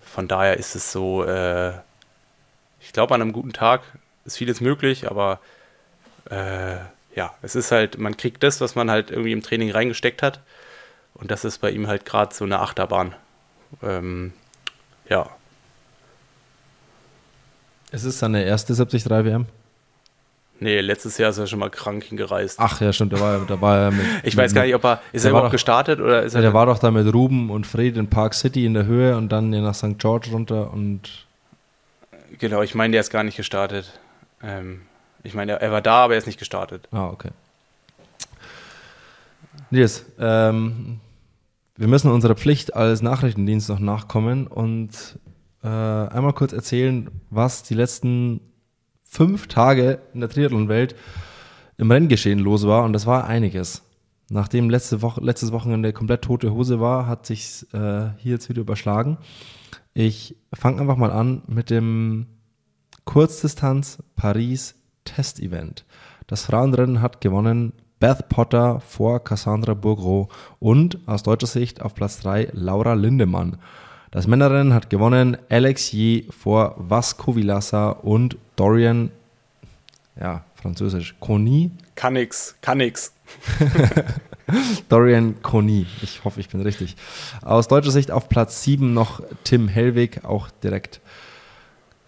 [0.00, 1.72] Von daher ist es so, äh,
[2.80, 3.82] ich glaube, an einem guten Tag
[4.24, 5.40] ist vieles möglich, aber
[6.30, 6.76] äh,
[7.14, 10.40] ja, es ist halt, man kriegt das, was man halt irgendwie im Training reingesteckt hat.
[11.14, 13.14] Und das ist bei ihm halt gerade so eine Achterbahn.
[13.82, 14.32] Ähm,
[15.08, 15.28] ja.
[17.90, 19.46] Es ist seine erste 73 WM?
[20.58, 22.58] Nee, letztes Jahr ist er schon mal krank hingereist.
[22.58, 24.06] Ach ja, stimmt, da war, da war er mit.
[24.22, 25.02] ich weiß gar nicht, ob er.
[25.12, 26.42] Ist er überhaupt doch, gestartet oder ist ja, er.
[26.42, 29.30] Der war doch da mit Ruben und Fred in Park City in der Höhe und
[29.30, 29.98] dann nach St.
[29.98, 31.26] George runter und.
[32.38, 33.98] Genau, ich meine, der ist gar nicht gestartet.
[34.42, 34.82] Ähm,
[35.26, 36.88] ich meine, er war da, aber er ist nicht gestartet.
[36.92, 37.30] Ah, okay.
[39.70, 41.00] Nils, ähm,
[41.76, 45.18] wir müssen unserer Pflicht als Nachrichtendienst noch nachkommen und
[45.62, 48.40] äh, einmal kurz erzählen, was die letzten
[49.02, 50.94] fünf Tage in der Triathlon-Welt
[51.78, 52.84] im Renngeschehen los war.
[52.84, 53.82] Und das war einiges.
[54.28, 58.62] Nachdem letzte Woche, letztes Wochenende komplett tote Hose war, hat sich äh, hier jetzt wieder
[58.62, 59.18] überschlagen.
[59.94, 62.26] Ich fange einfach mal an mit dem
[63.04, 64.75] Kurzdistanz Paris
[65.06, 65.86] Testevent.
[66.26, 72.20] Das Frauenrennen hat gewonnen Beth Potter vor Cassandra Bourgreau und aus deutscher Sicht auf Platz
[72.20, 73.56] 3 Laura Lindemann.
[74.10, 79.10] Das Männerrennen hat gewonnen Alex Yee vor Vasco Vilassa und Dorian,
[80.20, 81.70] ja, französisch, Conny.
[81.94, 83.14] Kann nix, kann nix.
[84.88, 86.96] Dorian Conny, ich hoffe, ich bin richtig.
[87.42, 91.00] Aus deutscher Sicht auf Platz 7 noch Tim Hellwig, auch direkt,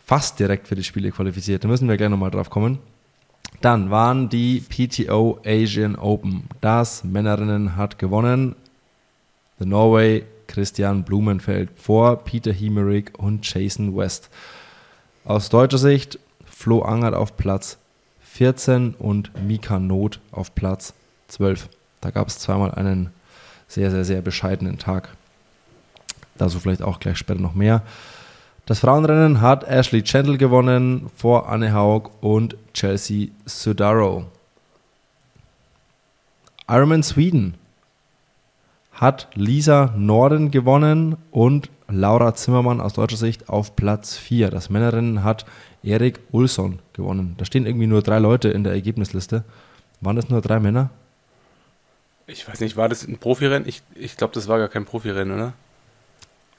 [0.08, 1.62] fast direkt für die Spiele qualifiziert.
[1.62, 2.78] Da müssen wir gleich nochmal drauf kommen.
[3.60, 6.44] Dann waren die PTO Asian Open.
[6.62, 8.56] Das Männerinnen hat gewonnen.
[9.58, 14.30] The Norway Christian Blumenfeld vor Peter Hemerick und Jason West.
[15.26, 17.76] Aus deutscher Sicht Flo Angert auf Platz
[18.22, 20.94] 14 und Mika Not auf Platz
[21.28, 21.68] 12.
[22.00, 23.10] Da gab es zweimal einen
[23.66, 25.10] sehr, sehr, sehr bescheidenen Tag.
[26.38, 27.82] Dazu vielleicht auch gleich später noch mehr.
[28.68, 34.26] Das Frauenrennen hat Ashley Chandler gewonnen vor Anne Haug und Chelsea Sudaro.
[36.68, 37.54] Ironman Sweden
[38.92, 44.50] hat Lisa Norden gewonnen und Laura Zimmermann aus deutscher Sicht auf Platz 4.
[44.50, 45.46] Das Männerrennen hat
[45.82, 47.36] Erik Ulsson gewonnen.
[47.38, 49.44] Da stehen irgendwie nur drei Leute in der Ergebnisliste.
[50.02, 50.90] Waren das nur drei Männer?
[52.26, 53.66] Ich weiß nicht, war das ein Profirennen?
[53.66, 55.54] Ich, ich glaube, das war gar kein Profirennen, oder?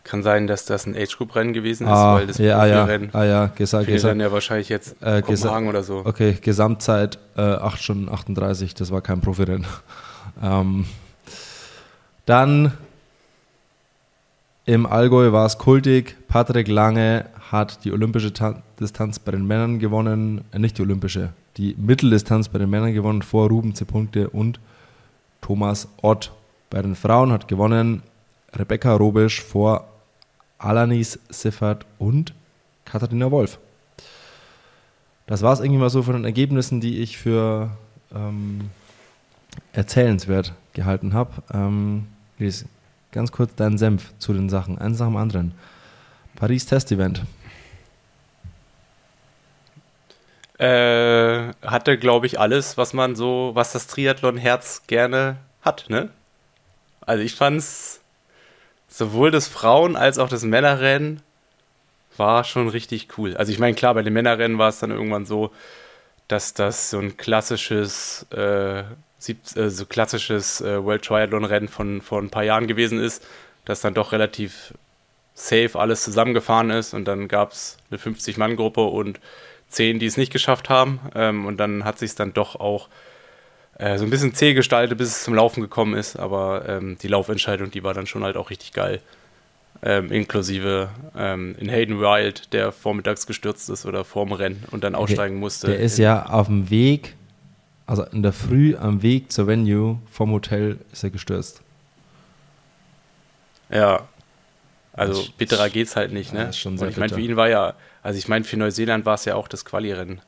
[0.03, 3.23] Kann sein, dass das ein Age-Group-Rennen gewesen ist, Ah, weil das ja, ja, Profirennen ah,
[3.25, 6.01] ja, gesa gesa dann ja wahrscheinlich jetzt Äh, Kopenhagen oder so.
[6.05, 9.67] Okay, Gesamtzeit äh, 8 Stunden 38, das war kein Profirennen.
[10.43, 10.85] ähm,
[12.25, 12.73] dann
[14.65, 16.15] im Allgäu war es kultig.
[16.27, 21.29] Patrick Lange hat die olympische Ta Distanz bei den Männern gewonnen, äh, nicht die olympische,
[21.57, 24.59] die Mitteldistanz bei den Männern gewonnen vor Ruben Zepunkte und
[25.41, 26.31] Thomas Ott.
[26.69, 28.03] Bei den Frauen hat gewonnen
[28.55, 29.87] Rebecca Robisch vor
[30.57, 32.33] Alanis Siffert und
[32.85, 33.59] Katharina Wolf.
[35.27, 37.69] Das war es irgendwie mal so von den Ergebnissen, die ich für
[38.13, 38.71] ähm,
[39.73, 41.43] erzählenswert gehalten habe.
[41.53, 42.07] Ähm,
[43.11, 45.53] ganz kurz deinen Senf zu den Sachen, eins nach dem anderen.
[46.35, 47.23] Paris Test Event.
[50.57, 56.09] Äh, hatte, glaube ich, alles, was man so, was das Triathlon-Herz gerne hat, ne?
[57.01, 58.01] Also ich fand's
[58.89, 61.21] sowohl das Frauen- als auch das Männerrennen
[62.17, 63.37] war schon richtig cool.
[63.37, 65.51] Also ich meine, klar, bei den Männerrennen war es dann irgendwann so,
[66.27, 68.83] dass das so ein klassisches, äh, äh,
[69.69, 73.25] so klassisches äh, World Triathlon-Rennen von vor ein paar Jahren gewesen ist,
[73.65, 74.73] das dann doch relativ
[75.33, 79.19] safe alles zusammengefahren ist und dann gab es eine 50-Mann-Gruppe und
[79.69, 82.89] 10, die es nicht geschafft haben ähm, und dann hat sich dann doch auch
[83.79, 87.07] äh, so ein bisschen zäh gestaltet, bis es zum Laufen gekommen ist, aber ähm, die
[87.07, 89.01] Laufentscheidung, die war dann schon halt auch richtig geil.
[89.81, 94.93] Ähm, inklusive ähm, in Hayden Wild, der vormittags gestürzt ist oder vorm Rennen und dann
[94.93, 95.67] aussteigen musste.
[95.67, 97.15] Der ist ja auf dem Weg,
[97.87, 101.61] also in der Früh am Weg zur Venue vom Hotel ist er gestürzt.
[103.69, 104.09] Ja.
[104.91, 106.51] Also bitterer geht's halt nicht, Ja, ne?
[106.51, 109.35] sehr ich meine, für ihn war ja, also ich meine, für Neuseeland war es ja
[109.35, 110.19] auch das Quali-Rennen.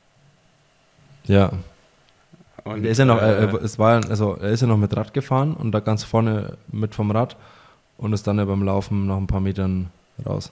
[1.26, 1.52] Ja,
[2.64, 4.96] Und, der ist ja noch, äh, äh, es war, also er ist ja noch mit
[4.96, 7.36] Rad gefahren und da ganz vorne mit vom Rad
[7.98, 9.90] und ist dann ja beim Laufen noch ein paar Metern
[10.26, 10.52] raus.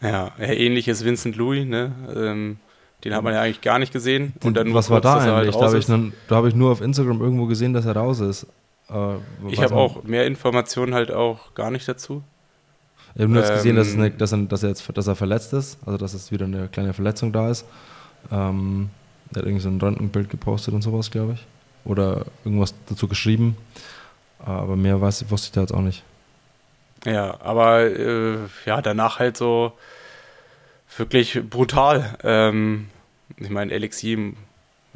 [0.00, 1.92] Ja, ähnliches Vincent Louis, ne?
[2.14, 2.58] Ähm,
[3.04, 4.32] den hat man ja eigentlich gar nicht gesehen.
[4.42, 5.56] Und dann was war da er halt eigentlich?
[5.56, 5.86] da habe ich,
[6.28, 8.46] da hab ich nur auf Instagram irgendwo gesehen, dass er raus ist.
[8.90, 9.16] Äh,
[9.48, 12.22] Ich habe auch mehr Informationen halt auch gar nicht dazu.
[13.14, 15.16] Ich habe nur jetzt gesehen, dass, Ähm, eine, dass, er, dass, er jetzt, dass er
[15.16, 17.64] verletzt ist, also dass es wieder eine kleine Verletzung da ist.
[18.30, 18.90] Ähm,
[19.32, 21.46] er hat irgendwie so ein Röntgenbild gepostet und sowas, glaube ich.
[21.84, 23.56] Oder irgendwas dazu geschrieben.
[24.38, 26.02] Aber mehr weiß, wusste ich da jetzt auch nicht.
[27.04, 29.72] Ja, aber äh, ja, danach halt so
[30.96, 32.16] wirklich brutal.
[32.24, 32.88] Ähm,
[33.36, 34.32] ich meine, Elixir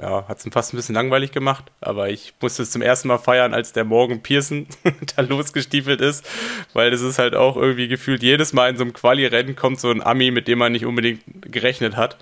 [0.00, 3.18] ja, hat es fast ein bisschen langweilig gemacht, aber ich musste es zum ersten Mal
[3.18, 4.66] feiern, als der Morgan Pearson
[5.16, 6.26] da losgestiefelt ist,
[6.72, 9.90] weil das ist halt auch irgendwie gefühlt jedes Mal in so einem Quali-Rennen kommt so
[9.90, 12.16] ein Ami, mit dem man nicht unbedingt gerechnet hat.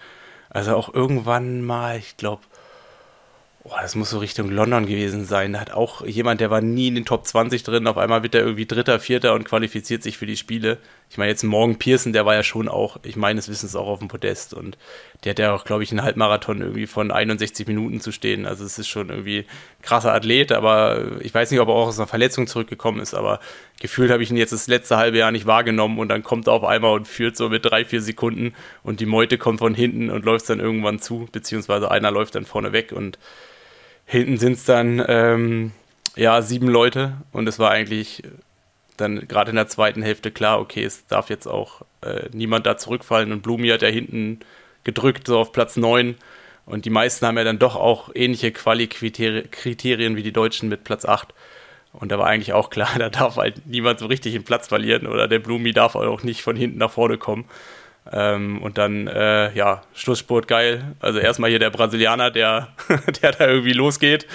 [0.51, 2.43] Also auch irgendwann mal, ich glaube,
[3.71, 5.53] oh, das muss so Richtung London gewesen sein.
[5.53, 8.35] Da hat auch jemand, der war nie in den Top 20 drin, auf einmal wird
[8.35, 10.79] er irgendwie Dritter, Vierter und qualifiziert sich für die Spiele.
[11.11, 13.99] Ich meine, jetzt Morgan Pearson, der war ja schon auch, ich meines Wissens auch auf
[13.99, 14.79] dem Podest und
[15.25, 18.47] der hat ja auch, glaube ich, einen Halbmarathon irgendwie von 61 Minuten zu stehen.
[18.47, 21.89] Also es ist schon irgendwie ein krasser Athlet, aber ich weiß nicht, ob er auch
[21.89, 23.41] aus einer Verletzung zurückgekommen ist, aber
[23.81, 26.53] gefühlt habe ich ihn jetzt das letzte halbe Jahr nicht wahrgenommen und dann kommt er
[26.53, 30.11] auf einmal und führt so mit drei, vier Sekunden und die Meute kommt von hinten
[30.11, 33.19] und läuft dann irgendwann zu, beziehungsweise einer läuft dann vorne weg und
[34.05, 35.73] hinten sind es dann ähm,
[36.17, 38.23] ja sieben Leute und es war eigentlich
[38.97, 42.77] dann gerade in der zweiten Hälfte klar, okay, es darf jetzt auch äh, niemand da
[42.77, 44.41] zurückfallen und Blumi hat ja hinten
[44.85, 46.17] gedrückt, so auf Platz 9
[46.67, 51.05] Und die meisten haben ja dann doch auch ähnliche Quali-Kriterien wie die Deutschen mit Platz
[51.05, 51.29] 8.
[51.93, 55.07] Und da war eigentlich auch klar, da darf halt niemand so richtig den Platz verlieren
[55.07, 57.45] oder der Blumi darf auch nicht von hinten nach vorne kommen.
[58.11, 60.95] Ähm, und dann, äh, ja, Schlussspurt geil.
[61.01, 62.69] Also erstmal hier der Brasilianer, der,
[63.23, 64.27] der da irgendwie losgeht.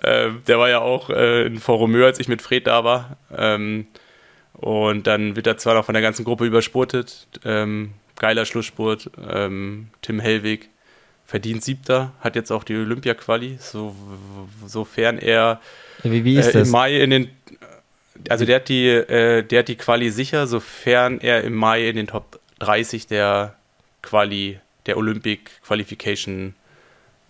[0.00, 3.16] Äh, der war ja auch äh, in Forumeur, als ich mit Fred da war.
[3.36, 3.86] Ähm,
[4.54, 7.28] und dann wird er zwar noch von der ganzen Gruppe überspurtet.
[7.44, 9.10] Ähm, geiler Schlussspurt.
[9.30, 10.68] Ähm, Tim Hellwig
[11.32, 13.96] verdient Siebter, hat jetzt auch die Olympia-Quali, so,
[14.66, 15.62] sofern er
[16.02, 17.30] wie, wie äh, im Mai in den
[18.28, 21.96] also der hat die, äh, der hat die Quali sicher, sofern er im Mai in
[21.96, 23.54] den Top 30 der
[24.02, 26.54] Quali, der Olympic Qualification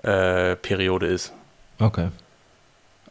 [0.03, 1.33] äh, Periode ist.
[1.79, 2.09] Okay.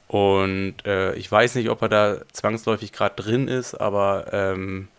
[0.09, 4.89] Und äh, ich weiß nicht, ob er da zwangsläufig gerade drin ist, aber ähm,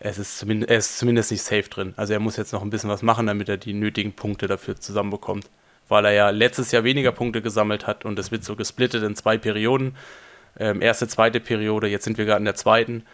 [0.00, 1.94] es ist zumindest, er ist zumindest nicht safe drin.
[1.96, 4.76] Also er muss jetzt noch ein bisschen was machen, damit er die nötigen Punkte dafür
[4.76, 5.48] zusammenbekommt.
[5.88, 9.16] Weil er ja letztes Jahr weniger Punkte gesammelt hat und es wird so gesplittet in
[9.16, 9.96] zwei Perioden.
[10.58, 13.04] Ähm, erste, zweite Periode, jetzt sind wir gerade in der zweiten.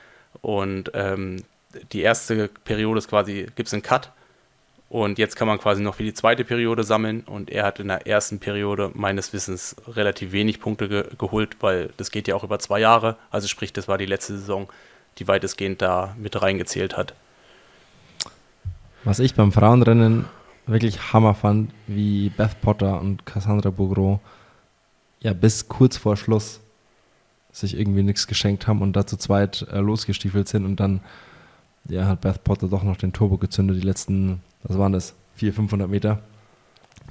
[0.42, 1.44] Und ähm,
[1.92, 4.11] die erste Periode ist quasi, gibt es einen Cut
[4.88, 7.88] und jetzt kann man quasi noch für die zweite Periode sammeln und er hat in
[7.88, 12.44] der ersten Periode meines Wissens relativ wenig Punkte ge geholt, weil das geht ja auch
[12.44, 14.68] über zwei Jahre, also sprich, das war die letzte Saison,
[15.18, 17.14] die weitestgehend da mit reingezählt hat.
[19.05, 20.24] Was ich beim Frauenrennen
[20.66, 24.20] wirklich Hammer fand, wie Beth Potter und Cassandra Bougro
[25.20, 26.61] ja bis kurz vor Schluss
[27.53, 31.00] sich irgendwie nichts geschenkt haben und da zu zweit äh, losgestiefelt sind und dann
[31.88, 35.57] ja, hat Beth Potter doch noch den Turbo gezündet, die letzten, was waren das, 400,
[35.57, 36.20] 500 Meter.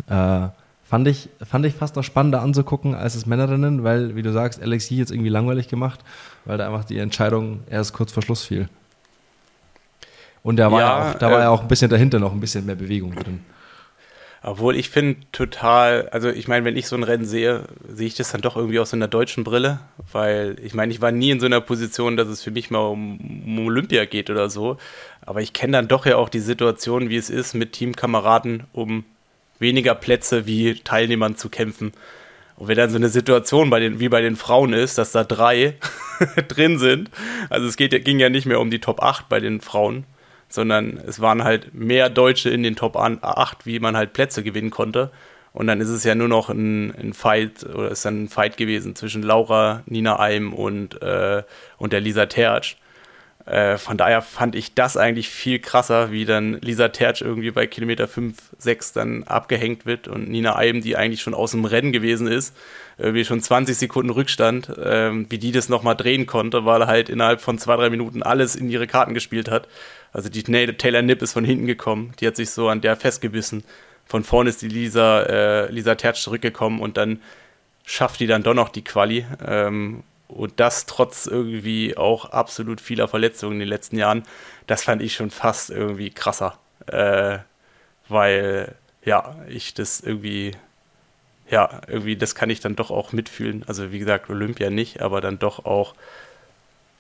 [0.08, 0.50] Äh,
[0.94, 4.62] fand, ich, fand ich fast noch spannender anzugucken als das Männerrennen, weil, wie du sagst,
[4.62, 6.02] Alexi jetzt irgendwie langweilig gemacht,
[6.46, 8.70] weil da einfach die Entscheidung erst kurz vor Schluss fiel.
[10.44, 12.32] Und da war ja, ja auch, da äh, war ja auch ein bisschen dahinter noch
[12.32, 13.40] ein bisschen mehr Bewegung drin.
[14.44, 18.14] Obwohl ich finde total, also ich meine, wenn ich so ein Rennen sehe, sehe ich
[18.14, 19.80] das dann doch irgendwie aus so einer deutschen Brille,
[20.12, 22.86] weil ich meine, ich war nie in so einer Position, dass es für mich mal
[22.86, 24.78] um, um Olympia geht oder so,
[25.26, 29.06] aber ich kenne dann doch ja auch die Situation, wie es ist, mit Teamkameraden um
[29.64, 31.94] weniger Plätze wie Teilnehmern zu kämpfen.
[32.56, 35.24] Und wenn dann so eine Situation bei den, wie bei den Frauen ist, dass da
[35.24, 35.76] drei
[36.48, 37.10] drin sind,
[37.50, 40.06] also es geht, ging ja nicht mehr um die Top 8 bei den Frauen,
[40.50, 44.70] sondern es waren halt mehr Deutsche in den Top 8, wie man halt Plätze gewinnen
[44.70, 45.10] konnte.
[45.52, 48.58] Und dann ist es ja nur noch ein, ein Fight, oder ist dann ein Fight
[48.58, 51.44] gewesen zwischen Laura, Nina Eim und, äh,
[51.78, 52.78] und der Lisa Tertsch.
[53.46, 57.68] Äh, von daher fand ich das eigentlich viel krasser, wie dann Lisa Tertsch irgendwie bei
[57.68, 61.92] Kilometer 5, 6 dann abgehängt wird und Nina Eim, die eigentlich schon aus dem Rennen
[61.92, 62.56] gewesen ist,
[62.98, 67.10] irgendwie schon 20 Sekunden Rückstand, äh, wie die das nochmal drehen konnte, weil er halt
[67.10, 69.68] innerhalb von zwei, drei Minuten alles in ihre Karten gespielt hat
[70.14, 73.64] also die Taylor Nipp ist von hinten gekommen, die hat sich so an der festgebissen.
[74.06, 77.20] Von vorne ist die Lisa, äh, Lisa Tertsch zurückgekommen und dann
[77.84, 79.26] schafft die dann doch noch die Quali.
[79.46, 80.04] Ähm,
[80.34, 84.24] und das trotz irgendwie auch absolut vieler Verletzungen in den letzten Jahren.
[84.68, 86.58] Das fand ich schon fast irgendwie krasser.
[86.88, 87.40] Äh,
[88.10, 90.52] weil, ja, ich das irgendwie,
[91.50, 93.64] ja, irgendwie, das kann ich dann doch auch mitfühlen.
[93.68, 95.96] Also, wie gesagt, Olympia nicht, aber dann doch auch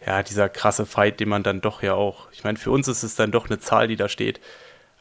[0.06, 3.04] ja, dieser krasse Fight, den man dann doch ja auch, ich meine, für uns ist
[3.04, 4.42] es dann doch eine Zahl, die da steht,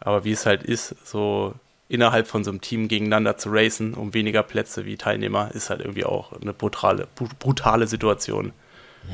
[0.01, 1.55] aber wie es halt ist, so
[1.93, 5.81] innerhalb von so einem Team gegeneinander zu racen, um weniger Plätze wie Teilnehmer, ist halt
[5.81, 7.07] irgendwie auch eine brutale,
[7.39, 8.53] brutale Situation.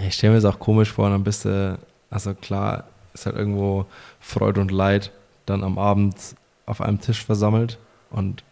[0.06, 1.76] Ich stelle mir das auch komisch vor, dann bist du,
[2.08, 3.86] also klar, ist halt irgendwo
[4.20, 5.10] Freude und Leid
[5.44, 6.14] dann am Abend
[6.66, 7.78] auf einem Tisch versammelt
[8.10, 8.44] und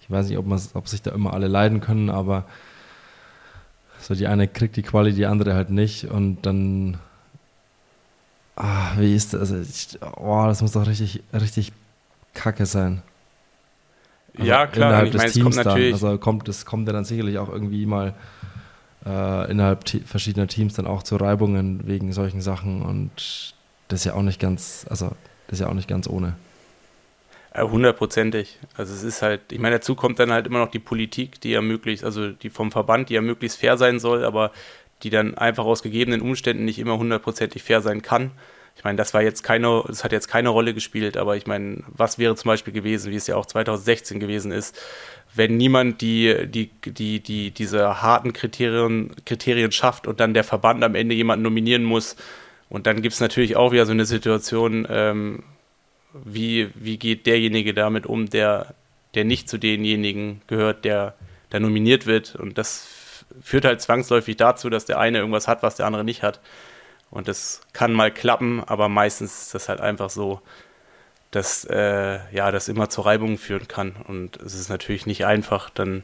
[0.00, 2.46] ich weiß nicht, ob, ob sich da immer alle leiden können, aber
[4.00, 6.98] so die eine kriegt die Quali, die andere halt nicht und dann
[8.56, 9.52] ah, wie ist das?
[9.52, 11.72] Also ich, oh, das muss doch richtig, richtig
[12.34, 13.02] kacke sein.
[14.38, 14.90] Also ja, klar.
[14.90, 15.92] Innerhalb des meine, Teams kommt dann.
[15.92, 18.14] Also kommt, das kommt ja dann sicherlich auch irgendwie mal
[19.04, 23.54] äh, innerhalb verschiedener Teams dann auch zu Reibungen wegen solchen Sachen und
[23.88, 25.06] das ist ja auch nicht ganz, also
[25.46, 26.34] das ist ja auch nicht ganz ohne.
[27.56, 28.58] Hundertprozentig.
[28.76, 31.50] Also es ist halt, ich meine, dazu kommt dann halt immer noch die Politik, die
[31.50, 34.52] ja möglichst, also die vom Verband, die ja möglichst fair sein soll, aber
[35.02, 38.32] die dann einfach aus gegebenen Umständen nicht immer hundertprozentig fair sein kann.
[38.78, 41.82] Ich meine, das war jetzt keine, das hat jetzt keine Rolle gespielt, aber ich meine,
[41.88, 44.78] was wäre zum Beispiel gewesen, wie es ja auch 2016 gewesen ist,
[45.34, 50.84] wenn niemand die, die, die, die, diese harten Kriterien, Kriterien schafft und dann der Verband
[50.84, 52.14] am Ende jemanden nominieren muss.
[52.68, 55.42] Und dann gibt es natürlich auch wieder so eine Situation, ähm,
[56.12, 58.74] wie, wie geht derjenige damit um, der,
[59.16, 61.14] der nicht zu denjenigen gehört, der
[61.50, 62.36] da nominiert wird.
[62.36, 62.86] Und das
[63.42, 66.38] führt halt zwangsläufig dazu, dass der eine irgendwas hat, was der andere nicht hat.
[67.10, 70.40] Und das kann mal klappen, aber meistens ist das halt einfach so,
[71.30, 73.96] dass äh, ja, das immer zu Reibungen führen kann.
[74.06, 76.02] Und es ist natürlich nicht einfach, dann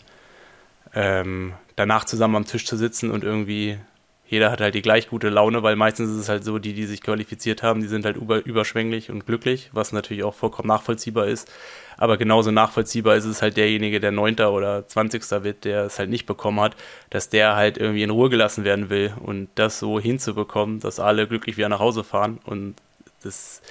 [0.94, 3.78] ähm, danach zusammen am Tisch zu sitzen und irgendwie
[4.26, 6.87] jeder hat halt die gleich gute Laune, weil meistens ist es halt so, die, die
[6.87, 11.26] sich qualifiziert haben, die sind halt über, überschwänglich und glücklich, was natürlich auch vollkommen nachvollziehbar
[11.26, 11.50] ist.
[11.96, 16.10] Aber genauso nachvollziehbar ist es halt derjenige, der Neunter oder Zwanzigster wird, der es halt
[16.10, 16.74] nicht bekommen hat,
[17.10, 21.28] dass der halt irgendwie in Ruhe gelassen werden will und das so hinzubekommen, dass alle
[21.28, 22.40] glücklich wieder nach Hause fahren.
[22.44, 22.74] Und
[23.22, 23.62] das,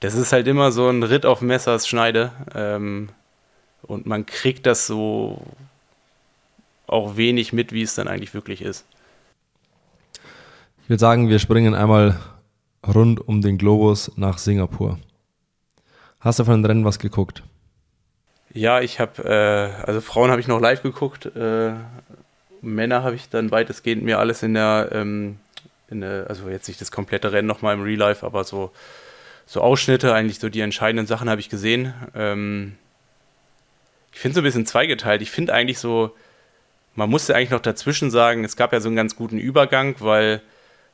[0.00, 2.32] das ist halt immer so ein Ritt auf Messers Schneide.
[2.54, 3.10] Ähm,
[3.82, 5.42] und man kriegt das so
[6.86, 8.84] auch wenig mit, wie es dann eigentlich wirklich ist.
[10.90, 12.18] Ich würde sagen, wir springen einmal
[12.84, 14.98] rund um den Globus nach Singapur.
[16.18, 17.44] Hast du von den Rennen was geguckt?
[18.52, 21.74] Ja, ich habe, äh, also Frauen habe ich noch live geguckt, äh,
[22.60, 25.36] Männer habe ich dann weitestgehend mir alles in der, ähm,
[25.90, 28.72] in der, also jetzt nicht das komplette Rennen nochmal im Real Life, aber so,
[29.46, 31.94] so Ausschnitte, eigentlich so die entscheidenden Sachen habe ich gesehen.
[32.16, 32.76] Ähm,
[34.12, 35.22] ich finde es so ein bisschen zweigeteilt.
[35.22, 36.16] Ich finde eigentlich so,
[36.96, 40.42] man musste eigentlich noch dazwischen sagen, es gab ja so einen ganz guten Übergang, weil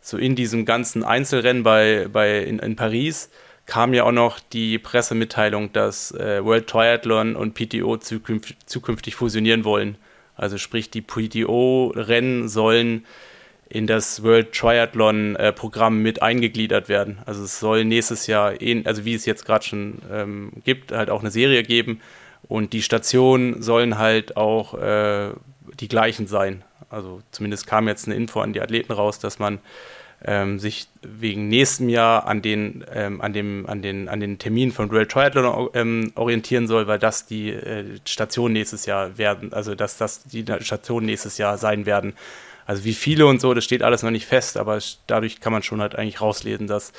[0.01, 3.31] so in diesem ganzen Einzelrennen bei, bei in, in Paris
[3.67, 9.65] kam ja auch noch die Pressemitteilung, dass äh, World Triathlon und PTO zukünft, zukünftig fusionieren
[9.65, 9.99] wollen.
[10.37, 13.05] Also sprich, die PTO-Rennen sollen
[13.69, 17.19] in das World Triathlon-Programm äh, mit eingegliedert werden.
[17.27, 18.55] Also es soll nächstes Jahr,
[18.85, 22.01] also wie es jetzt gerade schon ähm, gibt, halt auch eine Serie geben.
[22.49, 25.31] Und die Stationen sollen halt auch äh,
[25.81, 26.65] die gleichen sein.
[26.91, 29.59] Also zumindest kam jetzt eine Info an die Athleten raus, dass man
[30.25, 34.73] ähm, sich wegen nächstem Jahr an den, ähm, an dem, an den, an den Termin
[34.73, 39.75] von World Triathlon ähm, orientieren soll, weil das die äh, Station nächstes Jahr werden, also
[39.75, 42.15] dass das die Station nächstes Jahr sein werden.
[42.67, 45.63] Also wie viele und so, das steht alles noch nicht fest, aber dadurch kann man
[45.63, 46.93] schon halt eigentlich rauslesen, dass,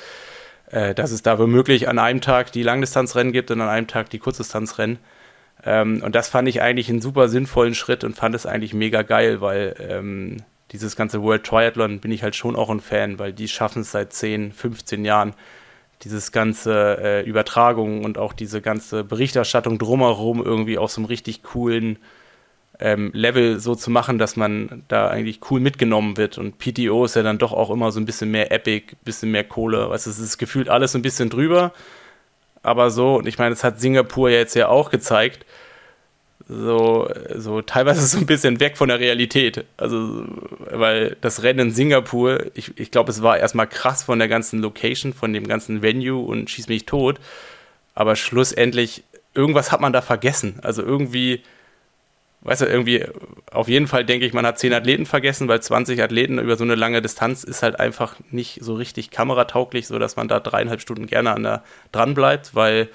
[0.70, 4.10] äh, dass es da womöglich an einem Tag die Langdistanzrennen gibt und an einem Tag
[4.10, 4.98] die Kurzdistanzrennen.
[5.64, 9.02] Ähm, und das fand ich eigentlich einen super sinnvollen Schritt und fand es eigentlich mega
[9.02, 10.38] geil, weil ähm,
[10.72, 13.90] dieses ganze World Triathlon bin ich halt schon auch ein Fan, weil die schaffen es
[13.90, 15.34] seit 10, 15 Jahren,
[16.02, 21.42] dieses ganze äh, Übertragung und auch diese ganze Berichterstattung drumherum irgendwie auf so einem richtig
[21.42, 21.98] coolen
[22.80, 26.38] ähm, Level so zu machen, dass man da eigentlich cool mitgenommen wird.
[26.38, 29.44] Und PTO ist ja dann doch auch immer so ein bisschen mehr Epic, bisschen mehr
[29.44, 29.90] Kohle.
[29.90, 31.72] Weißt du, es ist gefühlt alles ein bisschen drüber.
[32.68, 35.46] Aber so, und ich meine, das hat Singapur ja jetzt ja auch gezeigt,
[36.48, 39.64] so, so teilweise so ein bisschen weg von der Realität.
[39.78, 40.26] Also,
[40.70, 44.60] weil das Rennen in Singapur, ich, ich glaube, es war erstmal krass von der ganzen
[44.60, 47.18] Location, von dem ganzen Venue und schieß mich tot.
[47.94, 49.02] Aber schlussendlich,
[49.34, 50.58] irgendwas hat man da vergessen.
[50.62, 51.42] Also irgendwie,
[52.42, 53.04] weißt du, irgendwie,
[53.50, 56.64] auf jeden Fall denke ich, man hat zehn Athleten vergessen, weil 20 Athleten über so
[56.64, 61.06] eine lange Distanz ist halt einfach nicht so richtig kameratauglich, sodass man da dreieinhalb Stunden
[61.06, 62.88] gerne an der dran bleibt, weil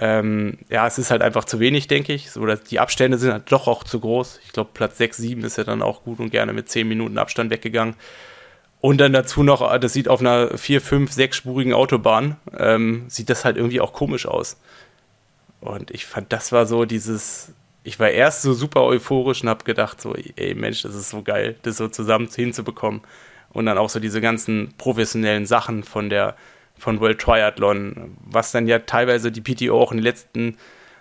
[0.00, 2.30] ähm, ja, es ist halt einfach zu wenig, denke ich.
[2.30, 4.40] So, die Abstände sind halt doch auch zu groß.
[4.44, 7.18] Ich glaube, Platz 6, 7 ist ja dann auch gut und gerne mit 10 Minuten
[7.18, 7.96] Abstand weggegangen.
[8.80, 13.44] Und dann dazu noch, das sieht auf einer 4, 5, 6-spurigen Autobahn, ähm, sieht das
[13.44, 14.56] halt irgendwie auch komisch aus.
[15.60, 17.52] Und ich fand, das war so dieses,
[17.88, 21.22] ich war erst so super euphorisch und habe gedacht, so, ey Mensch, das ist so
[21.22, 23.00] geil, das so zusammen hinzubekommen.
[23.50, 26.36] Und dann auch so diese ganzen professionellen Sachen von der
[26.76, 30.58] von World Triathlon, was dann ja teilweise die PTO auch in den letzten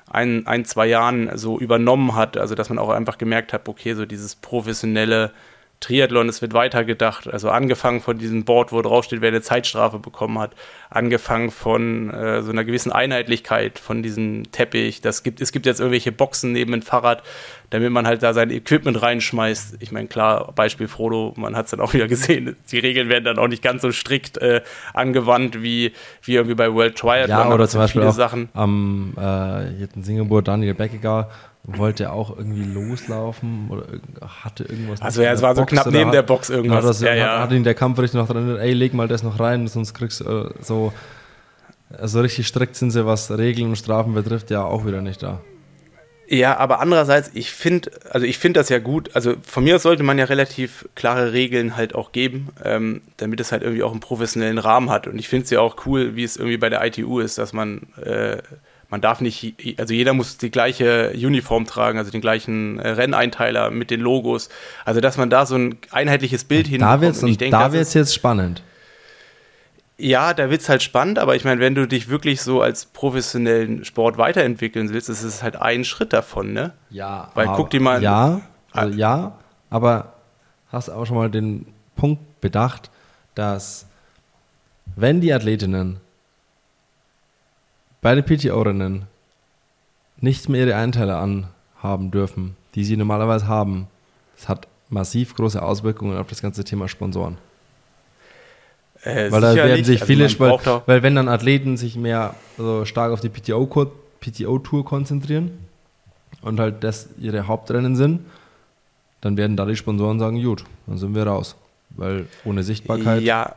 [0.09, 2.37] ein, ein, zwei Jahren so übernommen hat.
[2.37, 5.31] Also, dass man auch einfach gemerkt hat, okay, so dieses professionelle
[5.79, 7.31] Triathlon, es wird weitergedacht.
[7.31, 10.51] Also angefangen von diesem Board, wo draufsteht, wer eine Zeitstrafe bekommen hat,
[10.89, 15.01] angefangen von äh, so einer gewissen Einheitlichkeit von diesem Teppich.
[15.01, 17.21] Das gibt, es gibt jetzt irgendwelche Boxen neben dem Fahrrad,
[17.69, 19.77] damit man halt da sein Equipment reinschmeißt.
[19.79, 23.25] Ich meine, klar, Beispiel Frodo, man hat es dann auch wieder gesehen, die Regeln werden
[23.25, 24.61] dann auch nicht ganz so strikt äh,
[24.95, 27.49] angewandt wie, wie irgendwie bei World Triathlon.
[27.49, 28.49] Ja, oder zum Beispiel auch Sachen.
[28.53, 31.29] am äh, hier in Singapur Daniel Beckegar
[31.67, 33.85] wollte auch irgendwie loslaufen oder
[34.25, 35.01] hatte irgendwas.
[35.01, 36.83] Also ja, es war so Box knapp neben hat, der Box irgendwas.
[36.83, 37.39] Hat, das, ja, ja.
[37.41, 40.25] hat ihn der Kampfrichter noch dran, ey, leg mal das noch rein, sonst kriegst du
[40.25, 40.93] äh, so,
[41.89, 45.41] also richtig strikt sind sie, was Regeln und Strafen betrifft, ja auch wieder nicht da.
[46.29, 49.11] Ja, aber andererseits, ich finde, also ich finde das ja gut.
[49.15, 53.53] Also von mir sollte man ja relativ klare Regeln halt auch geben, ähm, damit es
[53.53, 55.07] halt irgendwie auch einen professionellen Rahmen hat.
[55.07, 57.53] Und ich finde es ja auch cool, wie es irgendwie bei der ITU ist, dass
[57.53, 58.39] man äh,
[58.89, 63.69] man darf nicht, also jeder muss die gleiche Uniform tragen, also den gleichen äh, Renneinteiler
[63.69, 64.49] mit den Logos.
[64.85, 66.79] Also dass man da so ein einheitliches Bild hin.
[66.79, 68.63] Da da wird's jetzt spannend.
[69.99, 73.83] Ja, da wird's halt spannend, aber ich meine, wenn du dich wirklich so als professionellen
[73.83, 76.73] Sport weiterentwickeln willst, ist es halt ein Schritt davon, ne?
[76.91, 77.31] Ja.
[77.33, 78.03] Weil aber, guck dir mal.
[78.03, 79.39] Ja, also ja,
[79.71, 80.13] aber
[80.71, 81.65] hast auch schon mal den
[81.95, 82.91] Punkt bedacht,
[83.33, 83.87] dass
[84.95, 85.99] wenn die Athletinnen
[88.01, 89.03] bei den PTO-Rennen
[90.19, 93.87] nicht mehr ihre Einteiler anhaben dürfen, die sie normalerweise haben,
[94.35, 97.37] das hat massiv große Auswirkungen auf das ganze Thema Sponsoren.
[99.03, 102.83] Äh, weil da werden sich also viele, weil, weil, wenn dann Athleten sich mehr so
[102.85, 105.51] stark auf die PTO-Tour PTO konzentrieren
[106.41, 108.21] und halt das ihre Hauptrennen sind,
[109.21, 111.55] dann werden da die Sponsoren sagen, gut, dann sind wir raus.
[111.91, 113.55] Weil ohne Sichtbarkeit ja,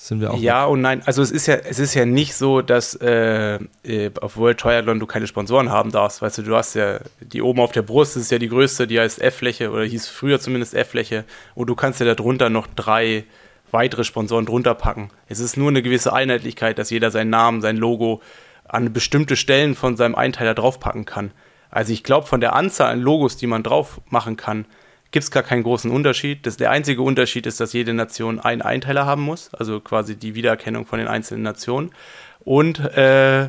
[0.00, 0.38] sind wir auch.
[0.38, 1.02] Ja und nein.
[1.06, 5.00] Also es ist ja, es ist ja nicht so, dass äh, äh, auf World Triathlon
[5.00, 6.22] du keine Sponsoren haben darfst.
[6.22, 8.86] Weißt du, du hast ja die oben auf der Brust, das ist ja die größte,
[8.86, 11.24] die heißt F-Fläche oder hieß früher zumindest F-Fläche.
[11.56, 13.24] Und du kannst ja darunter noch drei
[13.72, 15.10] weitere Sponsoren drunter packen.
[15.26, 18.22] Es ist nur eine gewisse Einheitlichkeit, dass jeder seinen Namen, sein Logo
[18.68, 21.32] an bestimmte Stellen von seinem Einteiler draufpacken kann.
[21.70, 24.64] Also ich glaube, von der Anzahl an Logos, die man drauf machen kann,
[25.10, 26.46] gibt es gar keinen großen Unterschied.
[26.46, 30.34] Das, der einzige Unterschied ist, dass jede Nation einen Einteiler haben muss, also quasi die
[30.34, 31.92] Wiedererkennung von den einzelnen Nationen.
[32.40, 33.48] Und äh,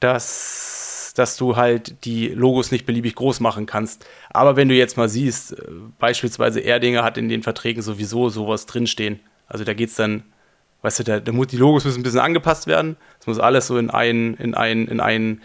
[0.00, 4.06] dass, dass du halt die Logos nicht beliebig groß machen kannst.
[4.30, 5.64] Aber wenn du jetzt mal siehst, äh,
[5.98, 9.20] beispielsweise Erdinger hat in den Verträgen sowieso sowas drinstehen.
[9.46, 10.24] Also da geht es dann,
[10.82, 12.96] weißt du, da, da muss, die Logos müssen ein bisschen angepasst werden.
[13.20, 15.42] Es muss alles so in ein, in ein, in ein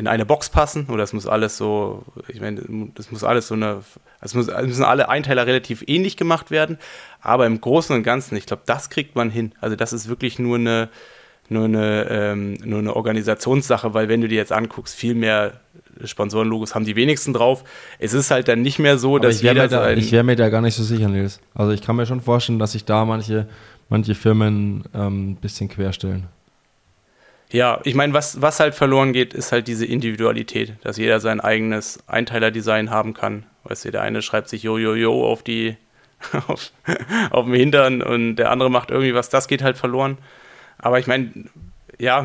[0.00, 2.62] in eine Box passen oder es muss alles so, ich meine,
[2.94, 3.82] das muss alles so eine,
[4.22, 6.78] es, muss, müssen alle Einteiler relativ ähnlich gemacht werden,
[7.20, 9.52] aber im Großen und Ganzen, ich glaube, das kriegt man hin.
[9.60, 10.88] Also das ist wirklich nur eine,
[11.50, 15.60] nur eine, ähm, nur eine Organisationssache, weil wenn du dir jetzt anguckst, viel mehr
[16.02, 17.62] Sponsorenlogos haben die wenigsten drauf.
[17.98, 20.36] Es ist halt dann nicht mehr so, aber dass ich jeder da, Ich wäre mir
[20.36, 21.40] da gar nicht so sicher, Nils.
[21.54, 23.48] Also ich kann mir schon vorstellen, dass sich da manche,
[23.90, 26.28] manche Firmen ein ähm, bisschen querstellen.
[27.52, 31.40] Ja, ich meine, was, was halt verloren geht, ist halt diese Individualität, dass jeder sein
[31.40, 33.44] eigenes Einteiler-Design haben kann.
[33.64, 35.76] Weißt du, der eine schreibt sich Jojojo auf die,
[36.46, 36.70] auf,
[37.30, 40.18] auf dem Hintern und der andere macht irgendwie was, das geht halt verloren.
[40.78, 41.32] Aber ich meine,
[41.98, 42.24] ja,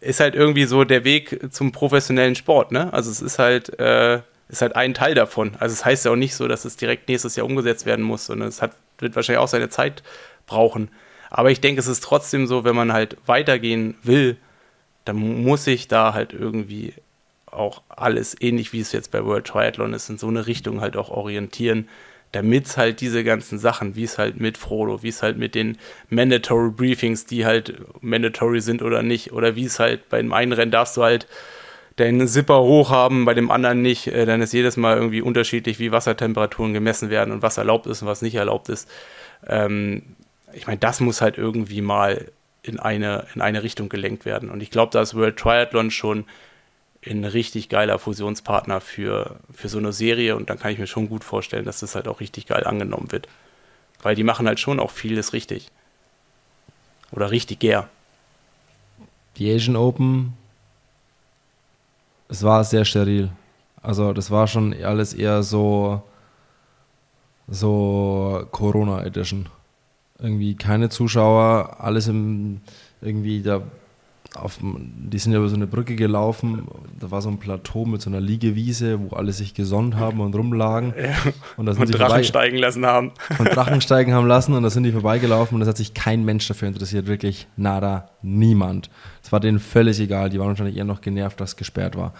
[0.00, 2.92] ist halt irgendwie so der Weg zum professionellen Sport, ne?
[2.92, 5.52] Also es ist halt, äh, ist halt ein Teil davon.
[5.60, 8.26] Also es heißt ja auch nicht so, dass es direkt nächstes Jahr umgesetzt werden muss,
[8.26, 10.02] sondern es hat, wird wahrscheinlich auch seine Zeit
[10.46, 10.90] brauchen.
[11.34, 14.36] Aber ich denke, es ist trotzdem so, wenn man halt weitergehen will,
[15.06, 16.92] dann muss sich da halt irgendwie
[17.46, 20.94] auch alles, ähnlich wie es jetzt bei World Triathlon ist, in so eine Richtung halt
[20.94, 21.88] auch orientieren,
[22.32, 25.54] damit es halt diese ganzen Sachen, wie es halt mit Frodo, wie es halt mit
[25.54, 25.78] den
[26.10, 30.52] Mandatory Briefings, die halt mandatory sind oder nicht, oder wie es halt bei dem einen
[30.52, 31.26] Rennen darfst du halt
[31.96, 35.78] deinen Zipper hoch haben, bei dem anderen nicht, äh, dann ist jedes Mal irgendwie unterschiedlich,
[35.78, 38.86] wie Wassertemperaturen gemessen werden und was erlaubt ist und was nicht erlaubt ist.
[39.46, 40.02] Ähm,
[40.54, 42.30] ich meine, das muss halt irgendwie mal
[42.62, 44.50] in eine, in eine Richtung gelenkt werden.
[44.50, 46.24] Und ich glaube, da ist World Triathlon schon
[47.04, 51.08] ein richtig geiler Fusionspartner für, für so eine Serie und dann kann ich mir schon
[51.08, 53.26] gut vorstellen, dass das halt auch richtig geil angenommen wird.
[54.02, 55.68] Weil die machen halt schon auch vieles richtig.
[57.10, 57.88] Oder richtiger.
[59.36, 60.34] Die Asian Open,
[62.28, 63.30] es war sehr steril.
[63.82, 66.02] Also das war schon alles eher so,
[67.48, 69.48] so Corona Edition
[70.22, 72.60] irgendwie keine Zuschauer, alles im,
[73.00, 73.62] irgendwie da
[74.34, 76.66] auf, die sind ja über so eine Brücke gelaufen,
[76.98, 80.34] da war so ein Plateau mit so einer Liegewiese, wo alle sich gesonnt haben und
[80.34, 80.94] rumlagen.
[80.96, 81.32] Ja.
[81.56, 83.12] Und, da sind und Drachen vorbei, steigen lassen haben.
[83.38, 86.24] Und Drachen steigen haben lassen und da sind die vorbeigelaufen und das hat sich kein
[86.24, 88.88] Mensch dafür interessiert, wirklich nada, niemand.
[89.22, 92.14] Es war denen völlig egal, die waren wahrscheinlich eher noch genervt, dass gesperrt war.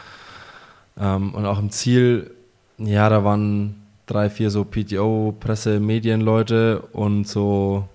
[1.00, 2.30] Ähm, und auch im Ziel,
[2.76, 3.76] ja, da waren
[4.06, 7.88] drei, vier so PTO, Presse, Medienleute und so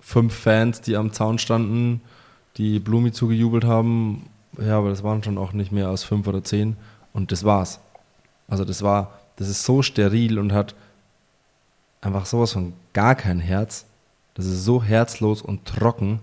[0.00, 2.00] fünf Fans, die am Zaun standen,
[2.56, 4.26] die Blumi zugejubelt haben.
[4.58, 6.76] Ja, aber das waren schon auch nicht mehr als fünf oder zehn.
[7.12, 7.80] Und das war's.
[8.48, 10.74] Also das war, das ist so steril und hat
[12.00, 13.86] einfach sowas von gar kein Herz.
[14.34, 16.20] Das ist so herzlos und trocken,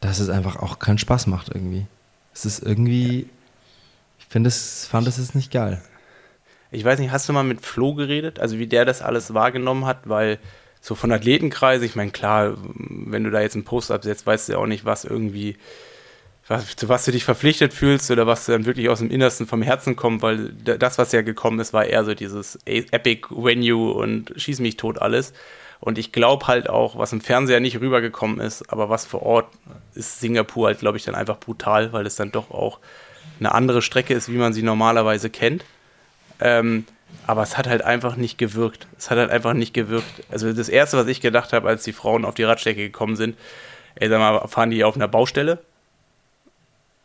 [0.00, 1.86] dass es einfach auch keinen Spaß macht irgendwie.
[2.34, 3.28] Es ist irgendwie,
[4.18, 5.82] ich finde es, fand es ist nicht geil.
[6.70, 8.40] Ich weiß nicht, hast du mal mit Flo geredet?
[8.40, 10.38] Also wie der das alles wahrgenommen hat, weil
[10.82, 14.52] so von Athletenkreise, ich meine, klar, wenn du da jetzt einen Post absetzt, weißt du
[14.54, 15.56] ja auch nicht, was irgendwie,
[16.48, 19.62] was, zu was du dich verpflichtet fühlst oder was dann wirklich aus dem Innersten vom
[19.62, 24.32] Herzen kommt, weil das, was ja gekommen ist, war eher so dieses Epic Venue und
[24.36, 25.32] schieß mich tot alles.
[25.78, 29.46] Und ich glaube halt auch, was im Fernseher nicht rübergekommen ist, aber was vor Ort
[29.94, 32.80] ist Singapur halt, glaube ich, dann einfach brutal, weil es dann doch auch
[33.38, 35.64] eine andere Strecke ist, wie man sie normalerweise kennt.
[36.40, 36.86] Ähm,
[37.26, 38.86] aber es hat halt einfach nicht gewirkt.
[38.98, 40.24] Es hat halt einfach nicht gewirkt.
[40.30, 43.36] Also das Erste, was ich gedacht habe, als die Frauen auf die Radstrecke gekommen sind,
[43.94, 45.58] ey, sag mal, fahren die auf einer Baustelle?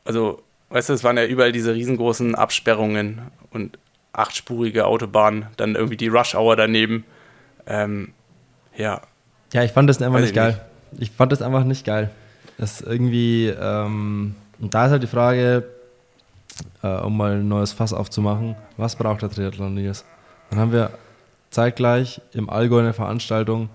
[0.05, 3.77] Also, weißt du, es waren ja überall diese riesengroßen Absperrungen und
[4.13, 7.05] achtspurige Autobahnen, dann irgendwie die Rush-Hour daneben.
[7.67, 8.13] Ähm,
[8.75, 9.01] ja.
[9.53, 10.61] Ja, ich fand das einfach nicht geil.
[10.91, 11.03] Nicht.
[11.03, 12.09] Ich fand das einfach nicht geil.
[12.57, 15.63] Das irgendwie, ähm, Und da ist halt die Frage,
[16.95, 20.05] äh, um mal ein neues Fass aufzumachen, was braucht der Triathlon, Nils?
[20.49, 20.91] Dann haben wir
[21.49, 23.69] zeitgleich im Allgäu eine Veranstaltung,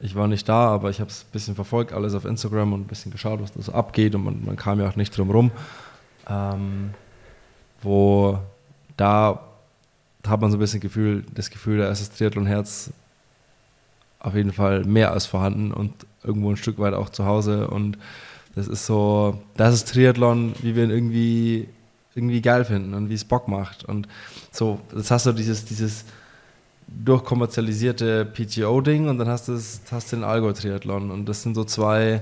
[0.00, 2.80] ich war nicht da, aber ich habe es ein bisschen verfolgt, alles auf Instagram und
[2.80, 5.30] ein bisschen geschaut, was da so abgeht und man, man kam ja auch nicht drum
[5.30, 5.50] rum.
[6.28, 6.90] Ähm,
[7.82, 8.38] wo
[8.96, 9.40] da
[10.26, 12.92] hat man so ein bisschen Gefühl, das Gefühl, da ist das Triathlon-Herz
[14.20, 17.68] auf jeden Fall mehr als vorhanden und irgendwo ein Stück weit auch zu Hause.
[17.68, 17.98] Und
[18.54, 21.68] das ist so, das ist Triathlon, wie wir ihn irgendwie,
[22.14, 23.84] irgendwie geil finden und wie es Bock macht.
[23.84, 24.08] Und
[24.50, 26.04] so, jetzt hast du dieses, dieses
[26.86, 31.10] durchkommerzialisierte PTO-Ding und dann hast du, das, hast du den Allgäu-Triathlon.
[31.10, 32.20] Und das sind so zwei,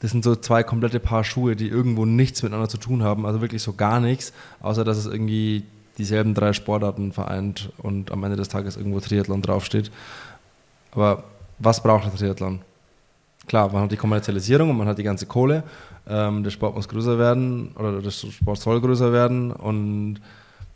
[0.00, 3.40] das sind so zwei komplette Paar Schuhe, die irgendwo nichts miteinander zu tun haben, also
[3.40, 5.64] wirklich so gar nichts, außer dass es irgendwie
[5.98, 9.90] dieselben drei Sportarten vereint und am Ende des Tages irgendwo Triathlon draufsteht.
[10.92, 11.24] Aber
[11.58, 12.60] was braucht der Triathlon?
[13.46, 15.64] Klar, man hat die Kommerzialisierung und man hat die ganze Kohle.
[16.08, 20.20] Ähm, der Sport muss größer werden oder der Sport soll größer werden und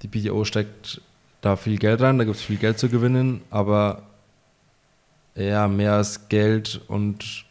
[0.03, 1.01] die PTO steckt
[1.41, 4.03] da viel Geld rein, da gibt es viel Geld zu gewinnen, aber
[5.35, 7.45] ja, mehr als Geld und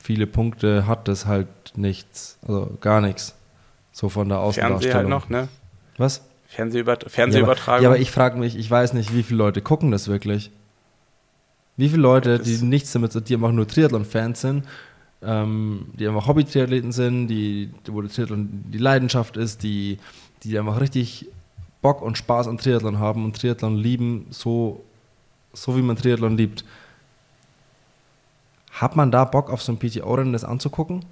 [0.00, 3.34] viele Punkte hat das halt nichts, also gar nichts.
[3.92, 4.80] So von der Außendarstellung.
[4.80, 5.48] Fernseh halt noch, ne?
[5.96, 6.22] Was?
[6.46, 7.82] Fernsehüber Fernsehübertragung.
[7.82, 10.08] Ja, aber, ja, aber ich frage mich, ich weiß nicht, wie viele Leute gucken das
[10.08, 10.50] wirklich.
[11.78, 14.64] Wie viele Leute, die nichts damit, die einfach nur Triathlon-Fans sind,
[15.22, 19.98] ähm, die einfach Hobby-Triathleten sind, die, wo der Triathlon die Leidenschaft ist, die,
[20.42, 21.28] die einfach richtig
[21.80, 24.84] Bock und Spaß an Triathlon haben und Triathlon lieben, so,
[25.52, 26.64] so wie man Triathlon liebt.
[28.72, 31.04] Hat man da Bock auf so ein PTO-Rennen das anzugucken?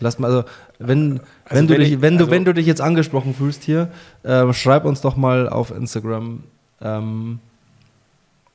[0.00, 0.44] Lass mal, also
[0.80, 3.92] wenn, also wenn, du, dich, wenn, also du, wenn du dich jetzt angesprochen fühlst hier,
[4.24, 6.42] äh, schreib uns doch mal auf Instagram,
[6.80, 7.38] ähm,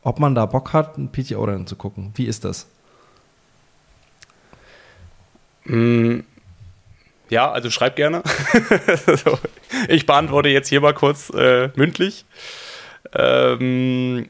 [0.08, 2.14] ob man da Bock hat, ein PTO-Rennen zu gucken.
[2.16, 2.68] Wie ist das?
[5.66, 6.20] Mm,
[7.30, 8.24] ja, also schreib gerne.
[9.89, 12.24] ich beantworte jetzt hier mal kurz äh, mündlich.
[13.12, 14.30] Ähm,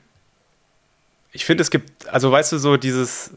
[1.32, 3.36] ich finde, es gibt, also weißt du, so dieses,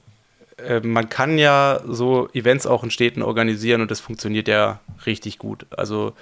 [0.57, 5.37] äh, man kann ja so Events auch in Städten organisieren und das funktioniert ja richtig
[5.37, 5.67] gut.
[5.77, 6.15] Also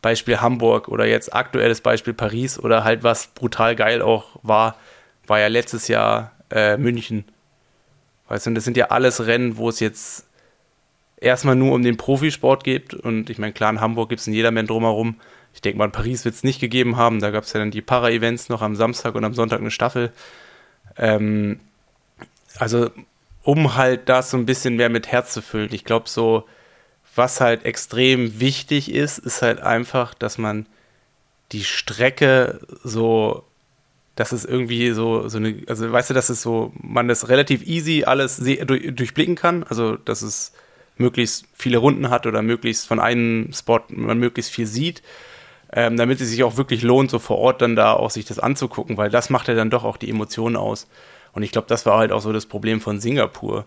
[0.00, 4.76] Beispiel Hamburg oder jetzt aktuelles Beispiel Paris oder halt was brutal geil auch war,
[5.26, 7.24] war ja letztes Jahr äh, München.
[8.28, 10.26] Weißt du, und das sind ja alles Rennen, wo es jetzt
[11.18, 12.94] erstmal nur um den Profisport geht.
[12.94, 15.16] Und ich meine, klar, in Hamburg gibt es einen Jedermann drumherum.
[15.54, 17.20] Ich denke mal, in Paris wird es nicht gegeben haben.
[17.20, 20.12] Da gab es ja dann die Para-Events noch am Samstag und am Sonntag eine Staffel.
[20.98, 21.60] Ähm,
[22.58, 22.90] also,
[23.42, 25.72] um halt das so ein bisschen mehr mit Herz zu füllen.
[25.72, 26.46] Ich glaube, so,
[27.14, 30.66] was halt extrem wichtig ist, ist halt einfach, dass man
[31.52, 33.44] die Strecke so,
[34.16, 37.64] dass es irgendwie so, so eine, also weißt du, dass es so, man das relativ
[37.66, 39.62] easy alles durchblicken kann.
[39.62, 40.52] Also, dass es
[40.96, 45.02] möglichst viele Runden hat oder möglichst von einem Spot man möglichst viel sieht,
[45.70, 48.38] ähm, damit es sich auch wirklich lohnt, so vor Ort dann da auch sich das
[48.38, 50.88] anzugucken, weil das macht ja dann doch auch die Emotionen aus.
[51.32, 53.66] Und ich glaube, das war halt auch so das Problem von Singapur.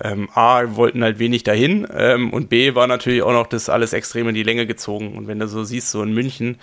[0.00, 3.94] Ähm, A, wollten halt wenig dahin ähm, und B, war natürlich auch noch das alles
[3.94, 5.16] extrem in die Länge gezogen.
[5.16, 6.58] Und wenn du so siehst, so in München,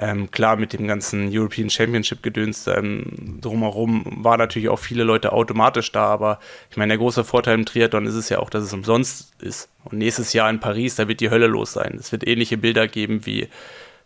[0.00, 5.90] ähm, klar, mit dem ganzen European Championship-Gedöns ähm, drumherum waren natürlich auch viele Leute automatisch
[5.90, 6.38] da, aber
[6.70, 9.68] ich meine, der große Vorteil im Triathlon ist es ja auch, dass es umsonst ist.
[9.84, 11.96] Und nächstes Jahr in Paris, da wird die Hölle los sein.
[11.98, 13.48] Es wird ähnliche Bilder geben wie,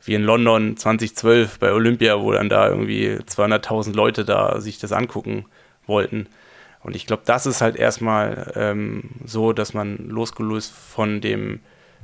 [0.03, 4.93] wie in London 2012 bei Olympia, wo dann da irgendwie 200.000 Leute da sich das
[4.93, 5.45] angucken
[5.87, 6.27] wollten.
[6.83, 11.61] Und ich glaube, das ist halt erstmal ähm, so, dass man losgelöst von dem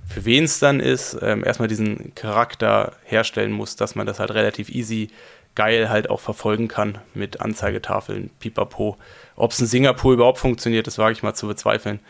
[0.09, 4.31] für wen es dann ist, ähm, erstmal diesen Charakter herstellen muss, dass man das halt
[4.33, 5.11] relativ easy
[5.55, 8.97] geil halt auch verfolgen kann mit Anzeigetafeln, pipapo.
[9.37, 12.01] Ob es in Singapur überhaupt funktioniert, das wage ich mal zu bezweifeln.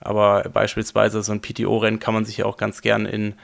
[0.00, 3.34] Aber beispielsweise so ein PTO-Rennen kann man sich ja auch ganz gern in,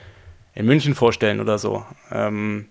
[0.53, 1.85] in München vorstellen oder so.
[2.11, 2.67] Ähm,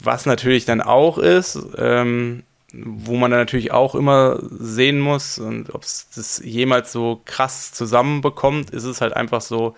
[0.00, 2.42] was natürlich dann auch ist, ähm,
[2.84, 7.72] wo man dann natürlich auch immer sehen muss und ob es das jemals so krass
[7.72, 9.76] zusammenbekommt, ist es halt einfach so,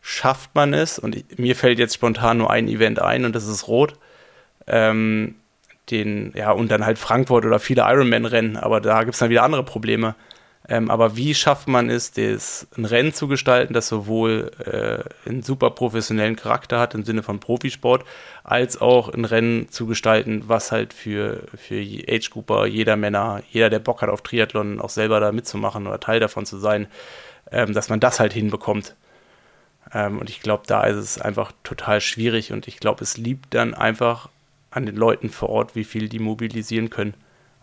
[0.00, 3.46] schafft man es, und ich, mir fällt jetzt spontan nur ein Event ein und das
[3.46, 3.94] ist Rot,
[4.66, 5.36] ähm,
[5.90, 9.42] den, ja, und dann halt Frankfurt oder viele Ironman-Rennen, aber da gibt es dann wieder
[9.42, 10.14] andere Probleme.
[10.68, 15.42] Ähm, aber wie schafft man es, das, ein Rennen zu gestalten, das sowohl äh, einen
[15.42, 18.04] super professionellen Charakter hat im Sinne von Profisport,
[18.42, 23.78] als auch ein Rennen zu gestalten, was halt für, für Age-Grouper, jeder Männer, jeder, der
[23.78, 26.88] Bock hat auf Triathlon, auch selber da mitzumachen oder Teil davon zu sein,
[27.52, 28.96] ähm, dass man das halt hinbekommt.
[29.94, 33.54] Ähm, und ich glaube, da ist es einfach total schwierig und ich glaube, es liegt
[33.54, 34.28] dann einfach
[34.72, 37.14] an den Leuten vor Ort, wie viel die mobilisieren können.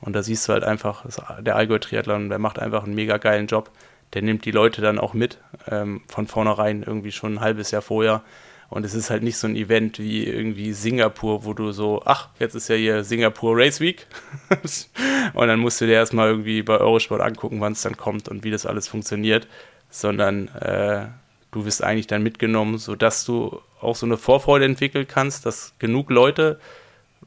[0.04, 1.06] Und da siehst du halt einfach,
[1.40, 3.72] der Allgäu Triathlon, der macht einfach einen mega geilen Job.
[4.14, 5.40] der nimmt die Leute dann auch mit,
[5.72, 8.22] ähm, von vornherein irgendwie schon ein halbes Jahr vorher.
[8.70, 12.30] Und es ist halt nicht so ein Event wie irgendwie Singapur, wo du so, ach,
[12.38, 14.06] jetzt ist ja hier Singapur Race Week.
[15.34, 18.44] und dann musst du dir erstmal irgendwie bei Eurosport angucken, wann es dann kommt und
[18.44, 19.48] wie das alles funktioniert.
[19.90, 21.08] Sondern äh,
[21.52, 26.10] du wirst eigentlich dann mitgenommen, sodass du auch so eine Vorfreude entwickeln kannst, dass genug
[26.10, 26.60] Leute,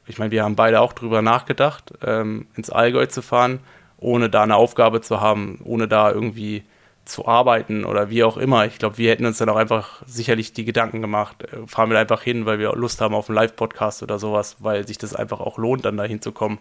[0.07, 3.59] ich meine, wir haben beide auch drüber nachgedacht, ähm, ins Allgäu zu fahren,
[3.97, 6.63] ohne da eine Aufgabe zu haben, ohne da irgendwie
[7.07, 8.65] zu arbeiten oder wie auch immer.
[8.65, 11.99] Ich glaube, wir hätten uns dann auch einfach sicherlich die Gedanken gemacht, äh, fahren wir
[11.99, 15.39] einfach hin, weil wir Lust haben auf einen Live-Podcast oder sowas, weil sich das einfach
[15.39, 16.59] auch lohnt, dann da hinzukommen.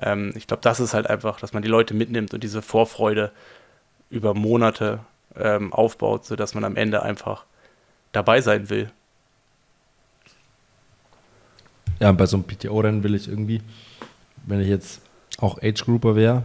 [0.00, 3.32] Ähm, ich glaube, das ist halt einfach, dass man die Leute mitnimmt und diese Vorfreude
[4.10, 5.00] über Monate
[5.36, 7.44] ähm, aufbaut, sodass man am Ende einfach
[8.12, 8.90] dabei sein will.
[12.00, 13.62] Ja, bei so einem PTO-Rennen will ich irgendwie,
[14.46, 15.00] wenn ich jetzt
[15.38, 16.44] auch Age-Grouper wäre,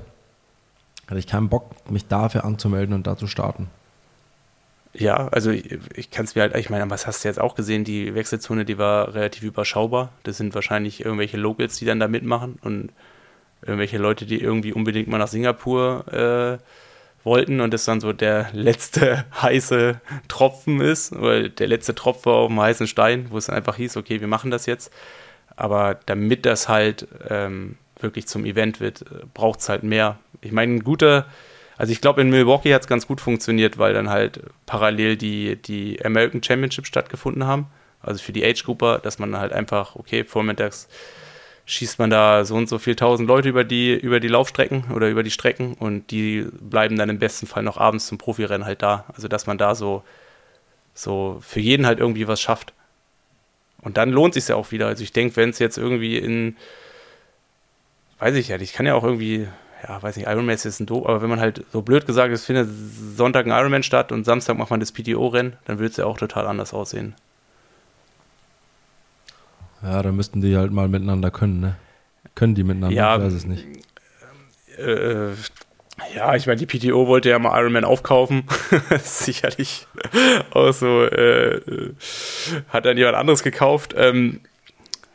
[1.07, 3.67] hatte ich keinen Bock, mich dafür anzumelden und da zu starten.
[4.93, 7.55] Ja, also ich, ich kann es mir halt, ich meine, was hast du jetzt auch
[7.55, 7.83] gesehen?
[7.83, 10.09] Die Wechselzone, die war relativ überschaubar.
[10.23, 12.91] Das sind wahrscheinlich irgendwelche Locals, die dann da mitmachen und
[13.61, 16.57] irgendwelche Leute, die irgendwie unbedingt mal nach Singapur äh,
[17.23, 22.47] wollten und das dann so der letzte heiße Tropfen ist, oder der letzte Tropfen auf
[22.47, 24.91] dem heißen Stein, wo es einfach hieß, okay, wir machen das jetzt.
[25.55, 30.17] Aber damit das halt ähm, wirklich zum Event wird, äh, braucht es halt mehr.
[30.41, 31.25] Ich meine, ein guter,
[31.77, 35.55] also ich glaube, in Milwaukee hat es ganz gut funktioniert, weil dann halt parallel die,
[35.55, 37.67] die American Championship stattgefunden haben.
[38.01, 40.87] Also für die Age-Grupper, dass man halt einfach, okay, vormittags
[41.65, 45.09] schießt man da so und so viel tausend Leute über die, über die Laufstrecken oder
[45.09, 48.81] über die Strecken und die bleiben dann im besten Fall noch abends zum Profirennen halt
[48.81, 49.05] da.
[49.15, 50.03] Also dass man da so,
[50.93, 52.73] so für jeden halt irgendwie was schafft.
[53.81, 54.87] Und dann lohnt sich ja auch wieder.
[54.87, 56.55] Also ich denke, wenn es jetzt irgendwie in
[58.21, 59.47] weiß ich ja, ich kann ja auch irgendwie,
[59.85, 62.45] ja, weiß nicht, Ironman ist ein doof, aber wenn man halt so blöd gesagt, es
[62.45, 62.69] findet
[63.17, 66.17] Sonntag ein Ironman statt und Samstag macht man das PTO-Rennen, dann würde es ja auch
[66.17, 67.15] total anders aussehen.
[69.81, 71.75] Ja, da müssten die halt mal miteinander können, ne?
[72.35, 72.95] Können die miteinander?
[72.95, 73.65] Ja, ich weiß es nicht.
[74.77, 75.31] Äh,
[76.15, 78.43] ja, ich meine, die PTO wollte ja mal Ironman aufkaufen.
[79.03, 79.87] Sicherlich
[80.51, 81.61] auch so, äh,
[82.69, 83.93] hat dann jemand anderes gekauft.
[83.97, 84.41] Ähm,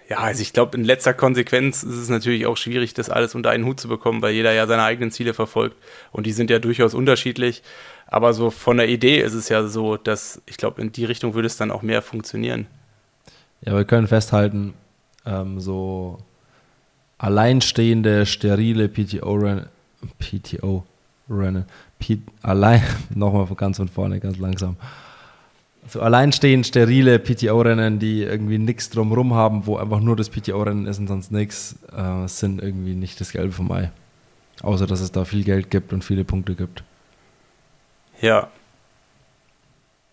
[0.09, 3.51] ja, also ich glaube, in letzter Konsequenz ist es natürlich auch schwierig, das alles unter
[3.51, 5.77] einen Hut zu bekommen, weil jeder ja seine eigenen Ziele verfolgt
[6.13, 7.63] und die sind ja durchaus unterschiedlich.
[8.07, 11.35] Aber so von der Idee ist es ja so, dass ich glaube, in die Richtung
[11.35, 12.69] würde es dann auch mehr funktionieren.
[13.63, 14.75] Ja, wir können festhalten,
[15.25, 16.19] ähm, so
[17.19, 19.67] alleinstehende, sterile PTO-Rennen,
[20.19, 21.65] PTO-Rennen,
[22.43, 22.83] allein,
[23.15, 24.77] nochmal ganz von vorne, ganz langsam
[25.89, 30.99] so alleinstehend sterile PTO-Rennen, die irgendwie nichts drumrum haben, wo einfach nur das PTO-Rennen ist
[30.99, 33.91] und sonst nichts, äh, sind irgendwie nicht das Gelbe vom Ei.
[34.63, 36.83] Außer, dass es da viel Geld gibt und viele Punkte gibt.
[38.21, 38.49] Ja.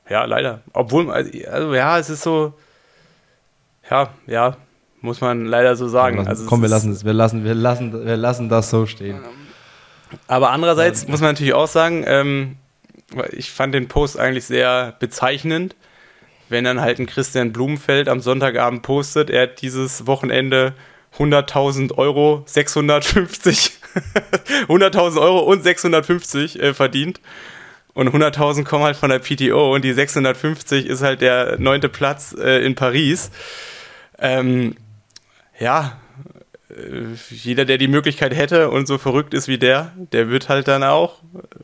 [0.09, 0.61] Ja, leider.
[0.73, 2.53] Obwohl, also ja, es ist so,
[3.89, 4.57] ja, ja,
[5.01, 6.17] muss man leider so sagen.
[6.17, 9.19] Lassen, also komm, wir lassen es, wir lassen, wir lassen, wir lassen das so stehen.
[10.27, 12.57] Aber andererseits muss man natürlich auch sagen, ähm,
[13.31, 15.75] ich fand den Post eigentlich sehr bezeichnend,
[16.49, 20.73] wenn dann halt ein Christian Blumenfeld am Sonntagabend postet, er hat dieses Wochenende
[21.17, 23.71] 100.000 Euro, 650,
[24.67, 27.21] 100.000 Euro und 650 äh, verdient.
[27.93, 32.35] Und 100.000 kommen halt von der PTO und die 650 ist halt der neunte Platz
[32.37, 33.29] äh, in Paris.
[34.17, 34.75] Ähm,
[35.59, 35.99] ja,
[37.29, 40.83] jeder, der die Möglichkeit hätte und so verrückt ist wie der, der wird halt dann
[40.83, 41.21] auch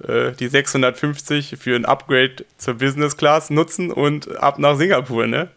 [0.07, 5.49] äh, die 650 für ein Upgrade zur Business Class nutzen und ab nach Singapur, ne?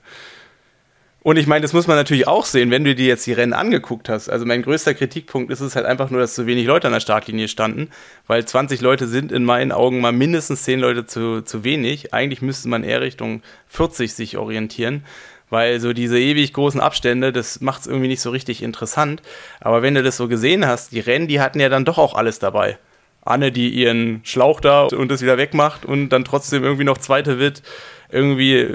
[1.25, 3.53] Und ich meine, das muss man natürlich auch sehen, wenn du dir jetzt die Rennen
[3.53, 4.29] angeguckt hast.
[4.29, 7.01] Also mein größter Kritikpunkt ist es halt einfach nur, dass so wenig Leute an der
[7.01, 7.91] Startlinie standen,
[8.27, 12.13] weil 20 Leute sind in meinen Augen mal mindestens 10 Leute zu, zu wenig.
[12.13, 15.05] Eigentlich müsste man eher Richtung 40 sich orientieren
[15.53, 19.23] weil so diese ewig großen Abstände, das macht es irgendwie nicht so richtig interessant.
[19.61, 22.15] Aber wenn du das so gesehen hast, die Rennen, die hatten ja dann doch auch
[22.15, 22.79] alles dabei.
[23.21, 27.39] Anne, die ihren Schlauch da und das wieder wegmacht und dann trotzdem irgendwie noch Zweite
[27.39, 27.63] wird,
[28.11, 28.67] irgendwie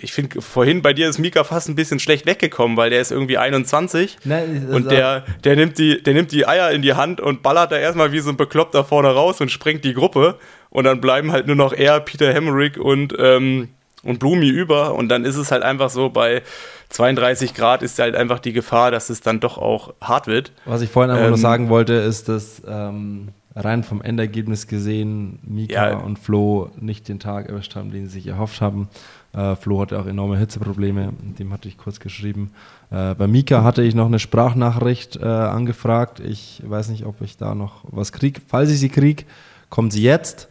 [0.00, 3.12] ich finde, vorhin bei dir ist Mika fast ein bisschen schlecht weggekommen, weil der ist
[3.12, 7.20] irgendwie 21 Nein, und der, der, nimmt die, der nimmt die Eier in die Hand
[7.20, 10.38] und ballert da erstmal wie so ein Bekloppter vorne raus und sprengt die Gruppe
[10.70, 13.68] und dann bleiben halt nur noch er, Peter Hemmerich und ähm,
[14.04, 16.42] und Blumi über und dann ist es halt einfach so, bei
[16.88, 20.52] 32 Grad ist halt einfach die Gefahr, dass es dann doch auch hart wird.
[20.64, 25.38] Was ich vorhin einfach ähm, nur sagen wollte, ist, dass ähm, rein vom Endergebnis gesehen
[25.42, 28.88] Mika ja, und Flo nicht den Tag erwischt haben, den sie sich erhofft haben.
[29.34, 32.52] Äh, Flo hatte auch enorme Hitzeprobleme, dem hatte ich kurz geschrieben.
[32.90, 36.20] Äh, bei Mika hatte ich noch eine Sprachnachricht äh, angefragt.
[36.20, 38.40] Ich weiß nicht, ob ich da noch was kriege.
[38.46, 39.24] Falls ich sie kriege,
[39.70, 40.48] kommt sie jetzt.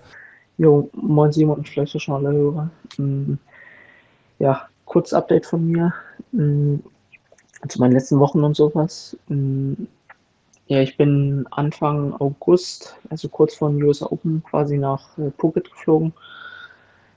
[0.62, 2.70] Jo, moin Simon und vielleicht auch schon alle Hörer.
[2.98, 3.34] Mm,
[4.38, 5.92] ja, kurz Update von mir
[6.34, 6.76] mm,
[7.68, 9.18] zu meinen letzten Wochen und sowas.
[9.28, 9.74] Mm,
[10.68, 15.72] ja, ich bin Anfang August, also kurz vor dem US Open, quasi nach äh, Phuket
[15.72, 16.14] geflogen.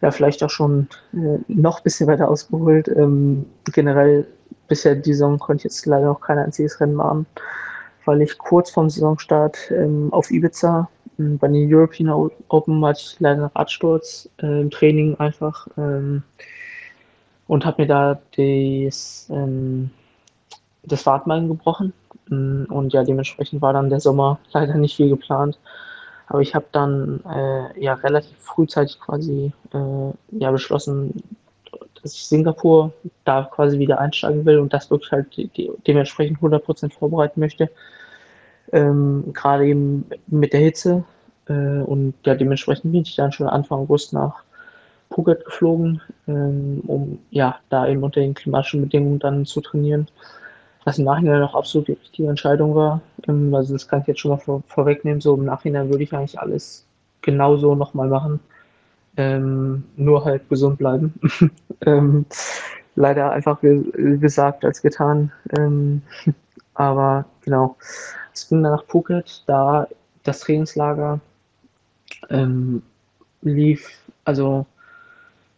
[0.01, 2.89] Ja, vielleicht auch schon äh, noch ein bisschen weiter ausgeholt.
[2.89, 4.27] Ähm, generell
[4.69, 7.27] bisher die Saison konnte ich jetzt leider noch kein einziges Rennen machen,
[8.07, 13.21] weil ich kurz vorm Saisonstart ähm, auf Ibiza ähm, bei den European Open hatte ich
[13.21, 16.23] leider einen Radsturz äh, im Training einfach ähm,
[17.47, 19.91] und habe mir da das, ähm,
[20.83, 21.93] das Wartbein gebrochen.
[22.29, 25.59] Mm, und ja, dementsprechend war dann der Sommer leider nicht viel geplant.
[26.27, 31.23] Aber ich habe dann äh, ja relativ frühzeitig quasi äh, ja beschlossen,
[32.03, 32.93] dass ich Singapur
[33.25, 37.71] da quasi wieder einsteigen will und das wirklich halt de dementsprechend 100% vorbereiten möchte.
[38.75, 41.05] Ähm, Gerade eben mit der Hitze.
[41.47, 44.43] Äh, und ja, dementsprechend bin ich dann schon Anfang August nach
[45.11, 50.09] Phuket geflogen, ähm, um ja da eben unter den klimatischen Bedingungen dann zu trainieren.
[50.85, 53.01] Was im Nachhinein auch absolut die richtige Entscheidung war.
[53.29, 55.21] Ähm, also das kann ich jetzt schon mal vor vorwegnehmen.
[55.21, 56.85] So im Nachhinein würde ich eigentlich alles
[57.23, 58.41] genauso nochmal machen.
[59.17, 61.15] Ähm, nur halt gesund bleiben.
[61.87, 62.27] ähm,
[62.97, 65.31] leider einfach ge gesagt als getan.
[65.57, 66.03] Ähm,
[66.75, 67.77] aber genau,
[68.35, 69.87] ging dann nach Phuket, da
[70.23, 71.21] das Trainingslager
[72.31, 72.83] ähm,
[73.43, 73.89] lief,
[74.25, 74.67] also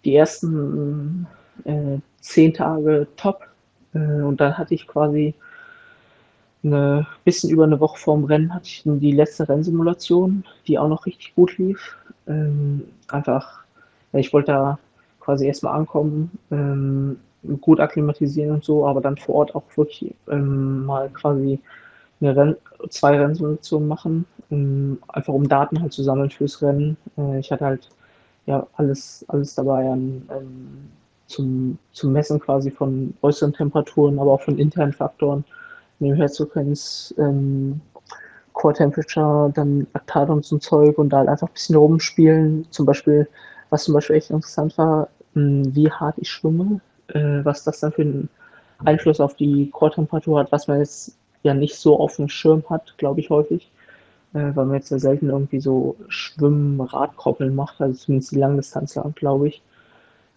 [0.04, 1.26] die ersten
[1.64, 3.46] äh, zehn Tage top.
[3.94, 5.34] Äh, und dann hatte ich quasi
[6.62, 11.06] eine bisschen über eine Woche vorm Rennen hatte ich die letzte Rennsimulation, die auch noch
[11.06, 11.96] richtig gut lief.
[12.26, 13.64] Ähm, einfach,
[14.12, 14.78] ja, ich wollte da
[15.20, 17.18] quasi erstmal ankommen, ähm,
[17.60, 21.60] gut akklimatisieren und so, aber dann vor Ort auch wirklich ähm, mal quasi
[22.22, 22.56] Renn
[22.90, 26.96] zwei Rennsimulationen machen, um, einfach um Daten halt zu sammeln fürs Rennen.
[27.18, 27.88] Äh, ich hatte halt
[28.46, 30.90] ja alles, alles dabei an, ähm,
[31.26, 35.44] zum, zum Messen quasi von äußeren Temperaturen, aber auch von internen Faktoren,
[36.28, 36.76] zu können,
[37.18, 37.80] ähm,
[38.52, 42.66] Core Temperature, dann Laktat und so ein Zeug und da halt einfach ein bisschen rumspielen.
[42.70, 43.28] Zum Beispiel,
[43.70, 47.80] was zum Beispiel echt interessant war, mh, hm, wie hart ich schwimme, äh, was das
[47.80, 48.28] dann für einen
[48.84, 51.16] Einfluss auf die Core-Temperatur hat, was man jetzt
[51.46, 53.70] ja nicht so auf dem Schirm hat, glaube ich häufig,
[54.34, 59.12] äh, weil man jetzt ja selten irgendwie so Schwimmen, Radkoppeln macht, also zumindest die Langdistanzler,
[59.14, 59.62] glaube ich.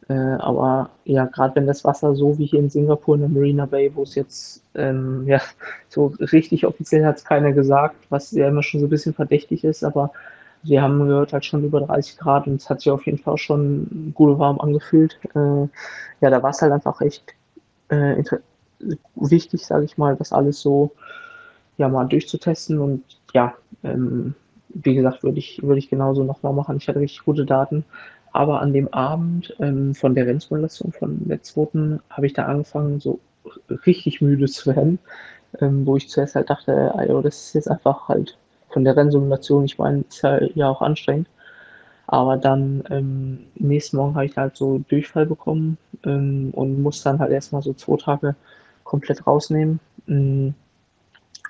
[0.09, 3.65] Äh, aber ja, gerade wenn das Wasser so wie hier in Singapur in der Marina
[3.67, 5.39] Bay, wo es jetzt, ähm, ja,
[5.89, 9.63] so richtig offiziell hat es keiner gesagt, was ja immer schon so ein bisschen verdächtig
[9.63, 10.11] ist, aber
[10.63, 13.37] wir haben gehört halt schon über 30 Grad und es hat sich auf jeden Fall
[13.37, 15.17] schon gut warm angefühlt.
[15.35, 15.67] Äh,
[16.21, 17.23] ja, da war es halt einfach echt
[17.89, 18.19] äh,
[19.15, 20.91] wichtig, sage ich mal, das alles so
[21.77, 23.03] ja mal durchzutesten und
[23.33, 23.53] ja,
[23.83, 24.35] ähm,
[24.69, 26.77] wie gesagt, würde ich, würde ich genauso nochmal machen.
[26.77, 27.85] Ich hatte richtig gute Daten.
[28.31, 32.99] Aber an dem Abend ähm, von der Rennsimulation von der zweiten habe ich da angefangen,
[32.99, 33.19] so
[33.87, 34.99] richtig müde zu werden,
[35.59, 38.37] ähm, wo ich zuerst halt dachte, also das ist jetzt einfach halt
[38.69, 41.27] von der Rennsimulation, ich meine, ist ja, ja auch anstrengend.
[42.07, 47.19] Aber dann ähm, nächsten Morgen habe ich halt so Durchfall bekommen ähm, und muss dann
[47.19, 48.35] halt erstmal so zwei Tage
[48.89, 49.79] komplett rausnehmen.
[50.07, 50.55] Ähm,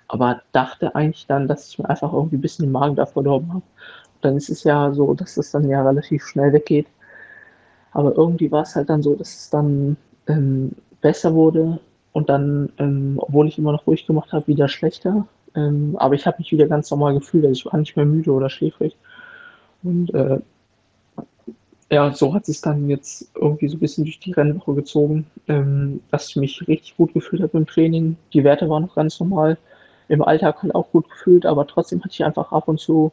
[0.08, 3.54] aber dachte eigentlich dann, dass ich mir einfach irgendwie ein bisschen den Magen da verdorben
[3.54, 3.64] habe.
[4.22, 6.88] Dann ist es ja so, dass es dann ja relativ schnell weggeht.
[7.92, 11.80] Aber irgendwie war es halt dann so, dass es dann ähm, besser wurde
[12.12, 15.26] und dann, ähm, obwohl ich immer noch ruhig gemacht habe, wieder schlechter.
[15.56, 18.32] Ähm, aber ich habe mich wieder ganz normal gefühlt, also ich war nicht mehr müde
[18.32, 18.98] oder schläfrig.
[19.84, 20.40] Und äh,
[21.92, 26.02] ja, so hat es dann jetzt irgendwie so ein bisschen durch die Rennwoche gezogen, ähm,
[26.12, 28.16] dass ich mich richtig gut gefühlt habe im Training.
[28.34, 29.58] Die Werte waren noch ganz normal.
[30.08, 33.12] Im Alltag halt auch gut gefühlt, aber trotzdem hatte ich einfach ab und zu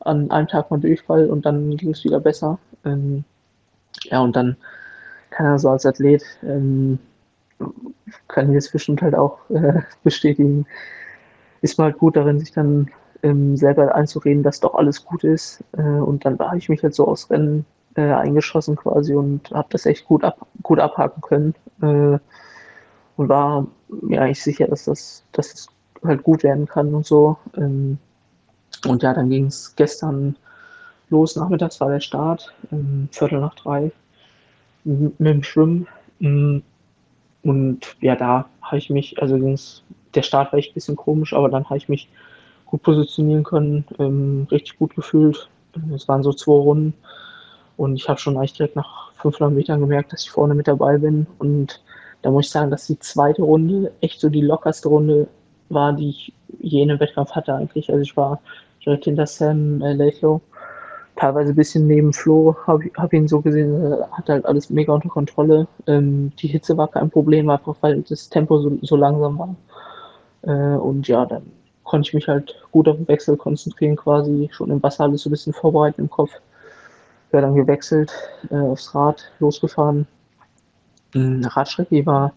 [0.00, 2.58] an einem Tag mal Durchfall und dann ging es wieder besser.
[2.84, 3.24] Ähm,
[4.04, 4.56] ja, und dann
[5.30, 6.98] kann er so als Athlet, ähm,
[8.28, 10.66] kann ich jetzt bestimmt halt auch äh, bestätigen,
[11.60, 12.90] ist man halt gut darin, sich dann
[13.22, 15.62] ähm, selber einzureden, dass doch alles gut ist.
[15.76, 17.64] Äh, und dann habe ich mich halt so aus Rennen
[17.94, 21.54] äh, eingeschossen quasi und habe das echt gut, ab, gut abhaken können.
[21.82, 22.18] Äh,
[23.16, 23.66] und war
[24.00, 25.66] mir eigentlich sicher, dass das, dass das
[26.04, 27.36] halt gut werden kann und so.
[27.56, 27.98] Ähm,
[28.86, 30.36] und ja, dann ging es gestern
[31.10, 31.36] los.
[31.36, 33.92] Nachmittags war der Start, ähm, Viertel nach drei,
[34.84, 35.86] mit dem Schwimmen.
[36.18, 36.58] Mm,
[37.42, 39.38] und ja, da habe ich mich, also
[40.14, 42.08] der Start war echt ein bisschen komisch, aber dann habe ich mich
[42.66, 45.48] gut positionieren können, ähm, richtig gut gefühlt.
[45.94, 46.94] Es waren so zwei Runden
[47.82, 50.98] und ich habe schon eigentlich direkt nach 500 Metern gemerkt, dass ich vorne mit dabei
[50.98, 51.26] bin.
[51.38, 51.82] Und
[52.22, 55.26] da muss ich sagen, dass die zweite Runde echt so die lockerste Runde
[55.68, 57.90] war, die ich je in einem Wettkampf hatte eigentlich.
[57.90, 58.40] Also ich war
[58.84, 60.40] direkt hinter Sam äh, Lathlow
[61.16, 65.08] teilweise ein bisschen neben Flo, habe hab ihn so gesehen, hat halt alles mega unter
[65.08, 65.66] Kontrolle.
[65.86, 69.56] Ähm, die Hitze war kein Problem, einfach weil das Tempo so, so langsam war.
[70.42, 71.42] Äh, und ja, dann
[71.82, 75.28] konnte ich mich halt gut auf den Wechsel konzentrieren, quasi schon im Wasser alles so
[75.28, 76.30] ein bisschen vorbereiten im Kopf.
[77.32, 78.12] Ja, dann gewechselt,
[78.50, 80.06] äh, aufs Rad losgefahren.
[81.14, 82.32] Eine Radstrecke war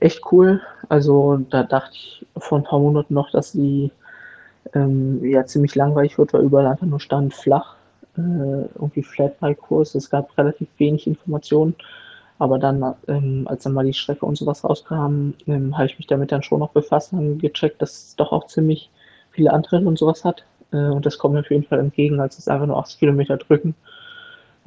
[0.00, 0.60] echt cool.
[0.88, 3.92] Also da dachte ich vor ein paar Monaten noch, dass die
[4.74, 7.76] ähm, ja ziemlich langweilig wird, weil überall einfach nur stand flach,
[8.16, 8.20] äh,
[8.74, 9.94] irgendwie Flatbike-Kurs.
[9.94, 11.74] Es gab relativ wenig Informationen.
[12.38, 16.06] Aber dann, ähm, als dann mal die Strecke und sowas rauskam, ähm, habe ich mich
[16.06, 18.90] damit dann schon noch befasst und gecheckt, dass es doch auch ziemlich
[19.30, 20.44] viele Antritte und sowas hat.
[20.72, 23.36] Äh, und das kommt mir auf jeden Fall entgegen, als es einfach nur 80 Kilometer
[23.36, 23.74] drücken,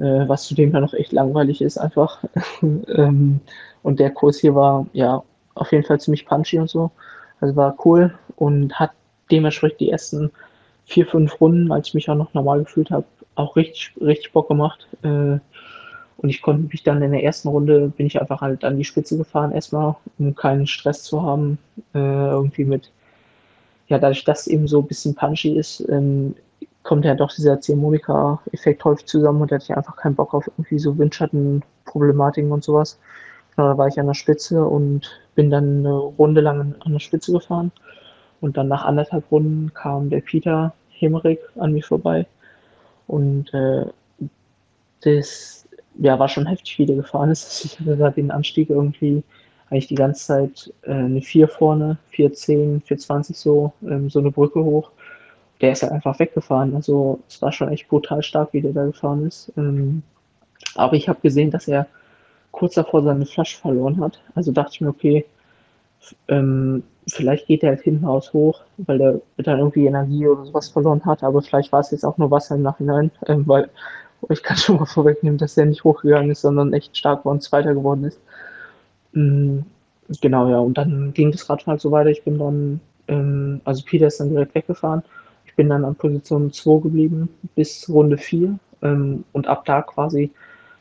[0.04, 2.24] äh, was zudem ja noch echt langweilig ist einfach.
[2.62, 3.40] ähm,
[3.84, 5.24] und der Kurs hier war ja
[5.56, 6.92] auf jeden Fall ziemlich punchy und so.
[7.40, 8.92] Also war cool und hat
[9.32, 10.32] dementsprechend die ersten
[10.86, 14.50] vier, fünf Runden, als ich mich auch noch normal gefühlt habe, auch richtig, richtig Bock
[14.50, 14.88] gemacht.
[15.04, 15.40] Äh,
[16.18, 18.84] und ich konnte mich dann in der ersten Runde, bin ich einfach halt an die
[18.84, 21.58] Spitze gefahren erstmal, um keinen Stress zu haben.
[21.94, 22.92] Äh, irgendwie mit,
[23.88, 26.36] ja, dadurch, dass eben so ein bisschen punchy ist, ähm,
[26.84, 30.48] kommt ja doch dieser C-Monika-Effekt häufig zusammen und da hatte ich einfach keinen Bock auf
[30.48, 33.00] irgendwie so Windschattenproblematiken und sowas.
[33.56, 37.00] Genau, da war ich an der Spitze und bin dann eine Runde lang an der
[37.00, 37.72] Spitze gefahren.
[38.42, 42.26] Und dann nach anderthalb Runden kam der Peter Hemmerich an mir vorbei.
[43.08, 43.86] Und äh,
[45.02, 45.68] das
[46.00, 47.64] ja, war schon heftig, wie der gefahren ist.
[47.66, 49.24] Ich hatte da den Anstieg irgendwie
[49.70, 54.64] eigentlich die ganze Zeit äh, eine 4 vorne, 410, 420 so, ähm, so eine Brücke
[54.64, 54.92] hoch.
[55.64, 56.76] Der ist halt einfach weggefahren.
[56.76, 59.52] Also es war schon echt brutal stark, wie der da gefahren ist.
[59.58, 60.04] Ähm,
[60.76, 61.88] aber ich habe gesehen, dass er
[62.52, 64.22] kurz davor seine Flasche verloren hat.
[64.36, 65.26] Also dachte ich mir, okay,
[66.28, 70.70] ähm, vielleicht geht er halt hinten raus hoch, weil er dann irgendwie Energie oder sowas
[70.70, 73.70] verloren hat, aber vielleicht war es jetzt auch nur Wasser im Nachhinein, ähm, weil
[74.30, 77.44] ich kann schon mal vorwegnehmen, dass er nicht hochgegangen ist, sondern echt stark war und
[77.44, 78.20] Zweiter geworden ist.
[79.14, 79.66] Mhm,
[80.22, 82.10] genau, ja, und dann ging das Radfahren halt so weiter.
[82.10, 85.04] Ich bin dann, ähm, also Peter ist dann direkt weggefahren.
[85.54, 90.32] Ich bin dann an Position 2 geblieben bis Runde 4 ähm, und ab da quasi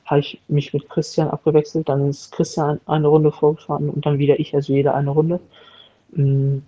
[0.07, 1.91] habe ich mich mit Christian abgewechselt.
[1.91, 5.41] Dann ist Christian eine Runde vorgefahren und dann wieder ich, also jeder eine Runde.
[6.13, 6.61] Mm.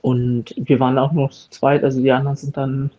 [0.00, 2.92] Und wir waren auch noch zu zweit, also die anderen sind dann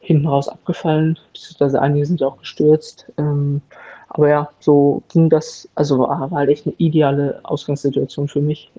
[0.00, 3.10] hinten raus abgefallen, beziehungsweise einige sind auch gestürzt.
[3.16, 3.62] Ähm,
[4.10, 8.70] aber ja, so ging das, also war halt echt eine ideale Ausgangssituation für mich.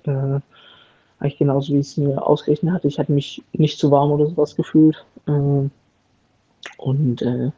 [1.20, 2.88] Eigentlich genauso, wie ich es mir ausgerechnet hatte.
[2.88, 5.04] Ich hatte mich nicht zu warm oder sowas gefühlt.
[5.26, 5.68] Äh,
[6.78, 7.50] und äh,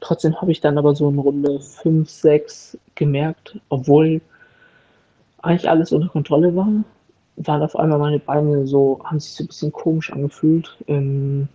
[0.00, 4.20] Trotzdem habe ich dann aber so in Runde 5, 6 gemerkt, obwohl
[5.42, 6.68] eigentlich alles unter Kontrolle war,
[7.36, 10.76] waren auf einmal meine Beine so, haben sich so ein bisschen komisch angefühlt.
[10.86, 11.48] Ähm,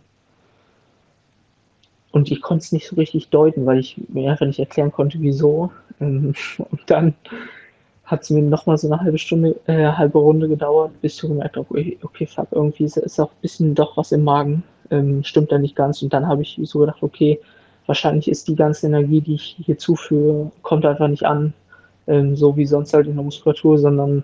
[2.12, 5.20] und ich konnte es nicht so richtig deuten, weil ich mir einfach nicht erklären konnte,
[5.20, 5.72] wieso.
[6.00, 7.14] Ähm, und dann
[8.14, 11.58] hat es mir nochmal so eine halbe Stunde, äh, halbe Runde gedauert, bis ich gemerkt
[11.58, 15.52] habe, okay, okay, fuck, irgendwie ist auch ein bisschen doch was im Magen, ähm, stimmt
[15.52, 16.02] da nicht ganz.
[16.04, 17.40] Und dann habe ich so gedacht, okay,
[17.88, 21.54] wahrscheinlich ist die ganze Energie, die ich hier zuführe, kommt einfach nicht an,
[22.06, 24.24] ähm, so wie sonst halt in der Muskulatur, sondern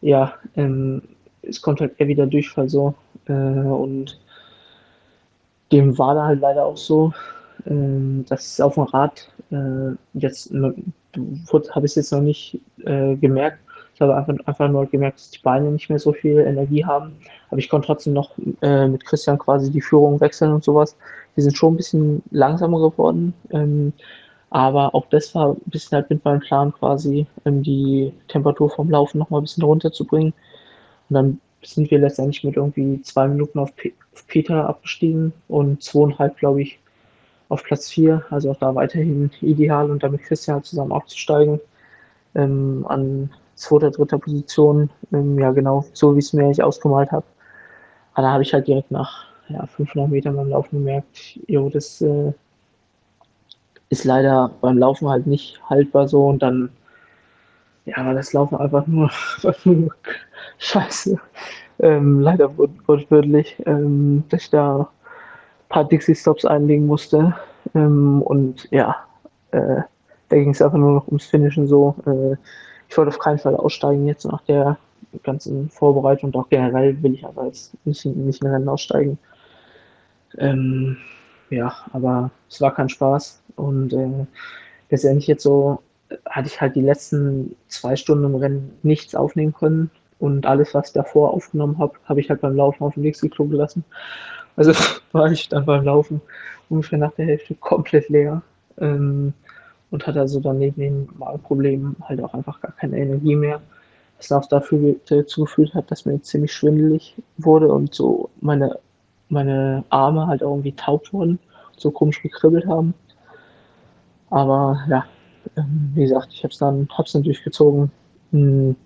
[0.00, 1.02] ja, ähm,
[1.42, 2.94] es kommt halt eher wieder Durchfall so.
[3.26, 4.18] Äh, und
[5.70, 7.12] dem war da halt leider auch so,
[7.66, 13.58] äh, dass auf dem Rad äh, jetzt habe ich es jetzt noch nicht äh, gemerkt.
[13.94, 17.12] Ich habe einfach, einfach nur gemerkt, dass die Beine nicht mehr so viel Energie haben.
[17.50, 18.30] Aber ich konnte trotzdem noch
[18.62, 20.96] äh, mit Christian quasi die Führung wechseln und sowas.
[21.34, 23.34] Wir sind schon ein bisschen langsamer geworden.
[23.50, 23.92] Ähm,
[24.50, 28.90] aber auch das war ein bisschen halt mit meinem Plan quasi, ähm, die Temperatur vom
[28.90, 30.32] Laufen nochmal ein bisschen runterzubringen.
[31.08, 33.72] Und dann sind wir letztendlich mit irgendwie zwei Minuten auf
[34.26, 36.78] Peter abgestiegen und zweieinhalb, glaube ich,
[37.52, 38.24] auf Platz vier.
[38.30, 41.60] Also auch da weiterhin ideal und damit Christian halt zusammen aufzusteigen.
[42.34, 44.90] Ähm, an zweiter, dritter Position.
[45.12, 47.24] Ähm, ja, genau, so wie es mir eigentlich ausgemalt habe.
[48.14, 52.00] Aber da habe ich halt direkt nach ja, 500 Metern beim Laufen gemerkt, jo, das
[52.00, 52.32] äh,
[53.90, 56.70] ist leider beim Laufen halt nicht haltbar so und dann
[57.84, 59.10] ja, war das Laufen einfach nur,
[60.58, 61.18] scheiße.
[61.80, 64.88] Ähm, leider wortwörtlich, ähm, dass ich da
[65.72, 67.34] paar Dixie-Stops einlegen musste.
[67.74, 68.96] Ähm, und ja,
[69.50, 69.82] äh,
[70.28, 71.96] da ging es einfach nur noch ums Finishen so.
[72.06, 72.36] Äh,
[72.88, 74.76] ich wollte auf keinen Fall aussteigen jetzt nach der
[75.22, 79.18] ganzen Vorbereitung und auch generell will ich aber jetzt nicht, nicht in Rennen aussteigen.
[80.38, 80.96] Ähm,
[81.50, 84.26] ja, aber es war kein Spaß und äh,
[84.90, 85.82] letztendlich jetzt so
[86.26, 90.88] hatte ich halt die letzten zwei Stunden im Rennen nichts aufnehmen können und alles, was
[90.88, 93.84] ich davor aufgenommen habe, habe ich halt beim Laufen auf dem Dixie-Klo gelassen.
[94.56, 94.72] Also
[95.12, 96.20] war ich dann beim Laufen
[96.68, 98.42] ungefähr nach der Hälfte komplett leer
[98.78, 99.32] ähm,
[99.90, 103.60] und hatte also dann neben den Magenproblemen halt auch einfach gar keine Energie mehr.
[104.18, 108.78] Was auch dafür dazu geführt hat, dass mir ziemlich schwindelig wurde und so meine,
[109.28, 111.38] meine Arme halt auch irgendwie taub wurden,
[111.76, 112.94] so komisch gekribbelt haben.
[114.30, 115.04] Aber ja,
[115.56, 117.90] ähm, wie gesagt, ich habe es dann, hab's dann durchgezogen
[118.30, 118.76] hm.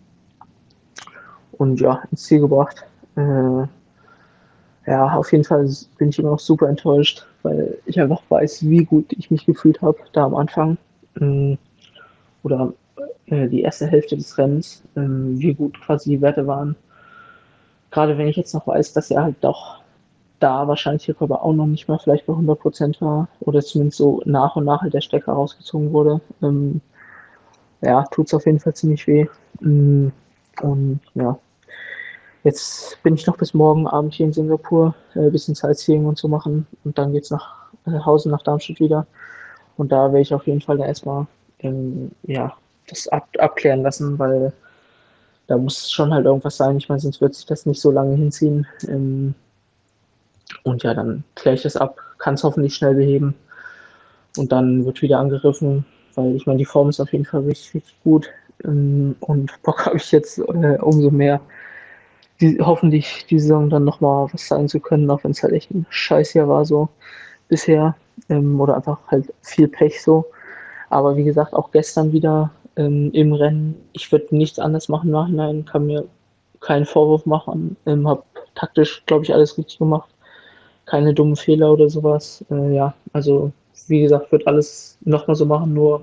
[1.53, 2.85] und ja, ins Ziel gebracht.
[3.17, 3.67] Äh,
[4.87, 5.69] ja, auf jeden Fall
[5.99, 9.83] bin ich immer noch super enttäuscht, weil ich einfach weiß, wie gut ich mich gefühlt
[9.83, 10.79] habe da am Anfang.
[11.19, 11.59] Hm.
[12.43, 12.73] Oder
[13.27, 16.77] äh, die erste Hälfte des Rennens, ähm, wie gut quasi die Werte waren.
[17.91, 19.81] Gerade wenn ich jetzt noch weiß, dass er halt doch
[20.39, 24.23] da wahrscheinlich der Körper auch noch nicht mal vielleicht bei 100% war oder zumindest so
[24.27, 26.21] nach und nach halt der Stecker rausgezogen wurde.
[26.43, 26.81] Ähm,
[27.81, 29.27] ja, tut es auf jeden Fall ziemlich weh.
[29.61, 30.09] Mm,
[30.63, 31.39] und ja,
[32.47, 36.17] jetzt bin ich noch bis morgen Abend hier in Singapur, äh, ein bisschen Sightseeing und
[36.17, 39.07] so machen und dann geht es nach äh, Hause, nach Darmstadt wieder.
[39.77, 41.27] Und da werde ich auf jeden Fall erstmal
[41.59, 42.57] ähm, ja,
[42.89, 44.53] das ab, abklären lassen, weil
[45.49, 46.77] da muss schon halt irgendwas sein.
[46.77, 48.67] Ich meine, sonst wird sich das nicht so lange hinziehen.
[48.89, 49.35] Ähm,
[50.63, 53.35] und ja, dann kläre ich das ab, kann es hoffentlich schnell beheben.
[54.37, 55.85] Und dann wird wieder angegriffen,
[56.15, 58.31] weil ich meine, die Form ist auf jeden Fall richtig, richtig gut.
[58.65, 61.41] Ähm, und Bock habe ich jetzt äh, umso mehr,
[62.41, 65.71] die, hoffentlich die Saison dann nochmal was sagen zu können, auch wenn es halt echt
[65.71, 66.89] ein Scheißjahr war so
[67.49, 67.97] bisher.
[68.29, 70.27] Ähm, oder einfach halt viel Pech so.
[70.91, 73.75] Aber wie gesagt, auch gestern wieder ähm, im Rennen.
[73.93, 76.05] Ich würde nichts anders machen im Nachhinein, kann mir
[76.61, 77.77] keinen Vorwurf machen.
[77.87, 78.23] Ähm, habe
[78.55, 80.09] taktisch, glaube ich, alles richtig gemacht.
[80.87, 82.45] Keine dummen Fehler oder sowas.
[82.51, 83.53] Äh, ja, also
[83.89, 86.03] wie gesagt, wird alles nochmal so machen, nur,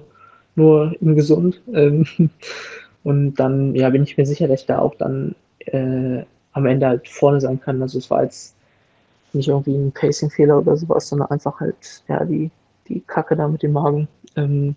[0.56, 1.62] nur im Gesund.
[1.74, 2.06] Ähm,
[3.04, 5.36] und dann, ja, bin ich mir sicher, dass ich da auch dann
[5.68, 7.82] äh, am Ende halt vorne sein kann.
[7.82, 8.56] Also es war jetzt
[9.34, 12.52] nicht irgendwie ein Pacing-Fehler oder sowas, sondern einfach halt, ja, die,
[12.88, 14.08] die Kacke da mit dem Magen.
[14.36, 14.76] Ähm,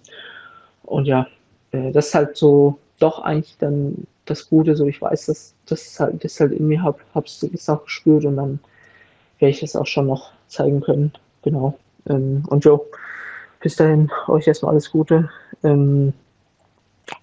[0.84, 1.26] und ja,
[1.72, 6.00] äh, das ist halt so doch eigentlich dann das Gute, so ich weiß, dass das
[6.00, 8.58] halt, das halt in mir habe, hab's jetzt auch gespürt und dann
[9.38, 11.12] werde ich das auch schon noch zeigen können.
[11.42, 11.78] Genau.
[12.08, 12.86] Ähm, und jo,
[13.60, 15.28] bis dahin euch erstmal alles Gute.
[15.62, 16.12] Ähm,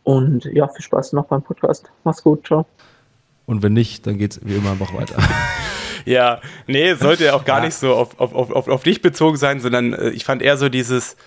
[0.04, 1.92] und ja, viel Spaß noch beim Podcast.
[2.04, 2.66] Mach's gut, ciao.
[3.46, 5.16] Und wenn nicht, dann geht's wie immer einfach weiter.
[6.06, 7.66] ja, nee, sollte ja auch gar ja.
[7.66, 10.70] nicht so auf, auf, auf, auf dich bezogen sein, sondern äh, ich fand eher so
[10.70, 11.18] dieses,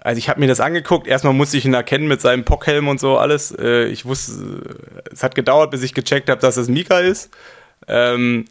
[0.00, 1.06] also ich habe mir das angeguckt.
[1.06, 3.52] Erstmal musste ich ihn erkennen mit seinem Pockhelm und so alles.
[3.52, 4.78] Äh, ich wusste,
[5.12, 7.30] es hat gedauert, bis ich gecheckt habe, dass es Mika ist.
[7.86, 8.46] Ähm,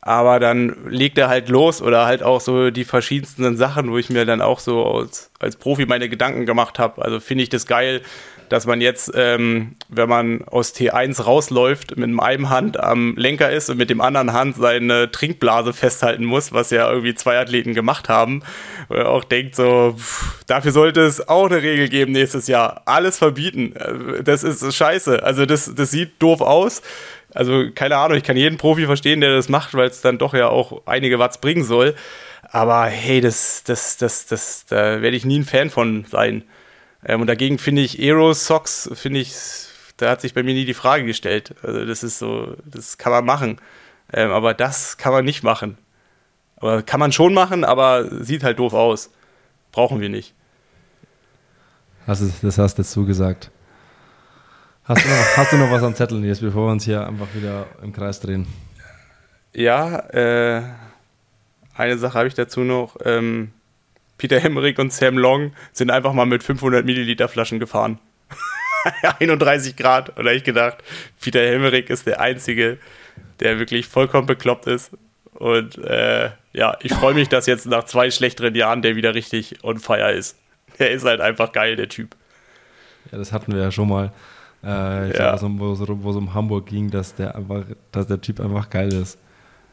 [0.00, 4.10] aber dann legt er halt los oder halt auch so die verschiedensten Sachen, wo ich
[4.10, 7.02] mir dann auch so als, als Profi meine Gedanken gemacht habe.
[7.02, 8.02] Also finde ich das geil,
[8.54, 13.68] dass man jetzt, ähm, wenn man aus T1 rausläuft, mit einem Hand am Lenker ist
[13.68, 18.08] und mit dem anderen Hand seine Trinkblase festhalten muss, was ja irgendwie zwei Athleten gemacht
[18.08, 18.44] haben.
[18.86, 22.82] Wo er auch denkt, so, pff, dafür sollte es auch eine Regel geben nächstes Jahr.
[22.84, 23.74] Alles verbieten.
[23.74, 25.24] Äh, das ist scheiße.
[25.24, 26.80] Also das, das sieht doof aus.
[27.34, 30.32] Also keine Ahnung, ich kann jeden Profi verstehen, der das macht, weil es dann doch
[30.32, 31.96] ja auch einige Watts bringen soll.
[32.52, 36.44] Aber hey, das, das, das, das, da werde ich nie ein Fan von sein.
[37.04, 39.34] Ähm, und dagegen finde ich Aero Socks, finde ich,
[39.96, 41.54] da hat sich bei mir nie die Frage gestellt.
[41.62, 43.60] Also das ist so, das kann man machen.
[44.12, 45.78] Ähm, aber das kann man nicht machen.
[46.56, 49.10] Aber kann man schon machen, aber sieht halt doof aus.
[49.72, 50.34] Brauchen wir nicht.
[52.06, 53.50] Du, das hast du dazu gesagt.
[54.84, 57.28] Hast du, noch, hast du noch was am Zettel, Nils, bevor wir uns hier einfach
[57.34, 58.46] wieder im Kreis drehen?
[59.54, 60.62] Ja, äh,
[61.74, 62.96] eine Sache habe ich dazu noch.
[63.02, 63.52] Ähm,
[64.18, 67.98] Peter Hemmerich und Sam Long sind einfach mal mit 500 Milliliter Flaschen gefahren.
[69.18, 70.16] 31 Grad.
[70.18, 70.78] Und da ich gedacht,
[71.20, 72.78] Peter Hemmerich ist der Einzige,
[73.40, 74.92] der wirklich vollkommen bekloppt ist.
[75.34, 79.64] Und äh, ja, ich freue mich, dass jetzt nach zwei schlechteren Jahren der wieder richtig
[79.64, 80.36] on fire ist.
[80.78, 82.16] Der ist halt einfach geil, der Typ.
[83.10, 84.12] Ja, das hatten wir ja schon mal.
[84.64, 85.36] Äh, ich ja.
[85.36, 88.92] glaube, wo, wo es um Hamburg ging, dass der einfach, dass der Typ einfach geil
[88.92, 89.18] ist.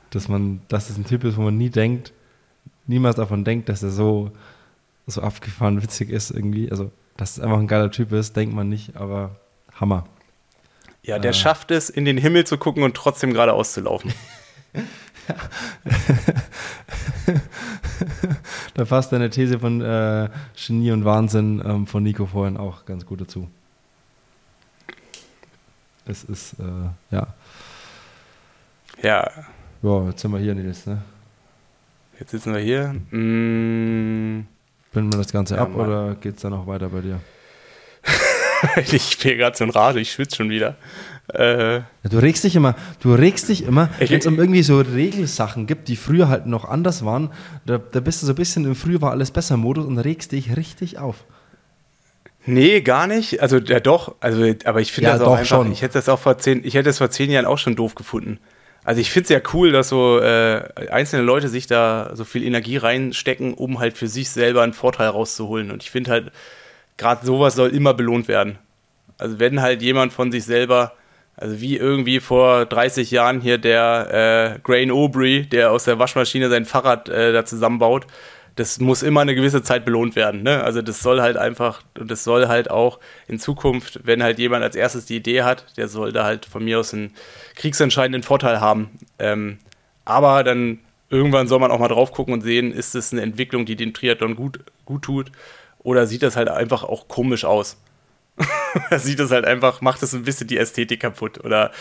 [0.10, 2.12] Dass man, dass es ein Typ ist, wo man nie denkt,
[2.92, 4.32] niemals davon denkt, dass er so,
[5.08, 6.70] so abgefahren witzig ist irgendwie.
[6.70, 9.38] Also, dass es einfach ein geiler Typ ist, denkt man nicht, aber
[9.74, 10.06] Hammer.
[11.04, 11.34] Ja, der äh.
[11.34, 14.14] schafft es, in den Himmel zu gucken und trotzdem geradeaus zu laufen.
[18.76, 23.06] da passt deine These von äh, Genie und Wahnsinn ähm, von Nico vorhin auch ganz
[23.06, 23.50] gut dazu.
[26.06, 27.28] Es ist, äh, ja.
[29.02, 29.32] Ja.
[29.82, 31.02] Ja, jetzt sind wir hier, Nils, ne?
[32.22, 32.94] Jetzt sitzen wir hier.
[33.10, 34.46] Mm.
[34.94, 35.88] Binden wir das Ganze ja, ab Mann.
[35.88, 37.20] oder geht es dann noch weiter bei dir?
[38.92, 40.76] ich bin gerade so ein Rade, ich schwitze schon wieder.
[41.34, 44.80] Äh, ja, du regst dich immer, du regst dich immer, wenn es um irgendwie so
[44.80, 47.32] Regelsachen gibt, die früher halt noch anders waren,
[47.66, 50.32] da, da bist du so ein bisschen im Früher war alles besser Modus und regst
[50.32, 51.24] dich richtig auf.
[52.46, 53.42] Nee, gar nicht.
[53.42, 55.72] Also ja doch, also aber ich finde ja, das auch doch, einfach, schon.
[55.72, 57.96] ich hätte das auch vor zehn, ich hätte es vor zehn Jahren auch schon doof
[57.96, 58.38] gefunden.
[58.84, 62.44] Also ich finde es ja cool, dass so äh, einzelne Leute sich da so viel
[62.44, 65.72] Energie reinstecken, um halt für sich selber einen Vorteil rauszuholen.
[65.72, 66.32] Und ich finde halt,
[66.98, 68.58] gerade sowas soll immer belohnt werden.
[69.18, 70.94] Also wenn halt jemand von sich selber,
[71.36, 76.50] also wie irgendwie vor 30 Jahren hier der äh, Grain Aubrey, der aus der Waschmaschine
[76.50, 78.08] sein Fahrrad äh, da zusammenbaut,
[78.56, 80.44] das muss immer eine gewisse Zeit belohnt werden.
[80.44, 80.64] Ne?
[80.64, 84.64] Also das soll halt einfach, und das soll halt auch in Zukunft, wenn halt jemand
[84.64, 87.14] als erstes die Idee hat, der soll da halt von mir aus einen
[87.56, 88.90] kriegsentscheidenden Vorteil haben.
[89.20, 89.60] Ähm,
[90.06, 90.80] aber dann
[91.10, 93.94] irgendwann soll man auch mal drauf gucken und sehen, ist es eine Entwicklung, die dem
[93.94, 95.32] Triathlon gut, gut tut,
[95.80, 97.78] oder sieht das halt einfach auch komisch aus.
[98.92, 101.44] sieht das halt einfach, macht es ein bisschen die Ästhetik kaputt.
[101.44, 101.72] Oder,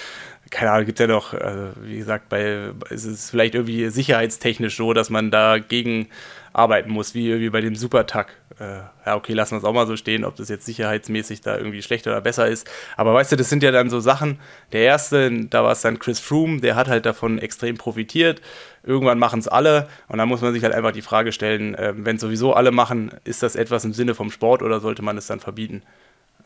[0.50, 4.92] keine Ahnung, gibt ja noch, äh, wie gesagt, bei, ist es vielleicht irgendwie sicherheitstechnisch so,
[4.92, 6.08] dass man dagegen
[6.52, 8.36] arbeiten muss, wie, wie bei dem Supertag.
[8.58, 11.56] Äh, ja, okay, lassen wir es auch mal so stehen, ob das jetzt sicherheitsmäßig da
[11.56, 12.68] irgendwie schlechter oder besser ist.
[12.96, 14.38] Aber weißt du, das sind ja dann so Sachen.
[14.72, 18.42] Der erste, da war es dann Chris Froome, der hat halt davon extrem profitiert.
[18.82, 21.94] Irgendwann machen es alle und dann muss man sich halt einfach die Frage stellen, äh,
[21.96, 25.26] wenn sowieso alle machen, ist das etwas im Sinne vom Sport oder sollte man es
[25.26, 25.82] dann verbieten?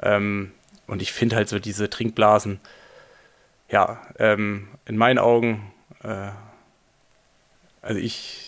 [0.02, 0.52] Ähm,
[0.86, 2.61] und ich finde halt so diese Trinkblasen,
[3.70, 6.28] ja, ähm, in meinen Augen, äh,
[7.80, 8.43] also ich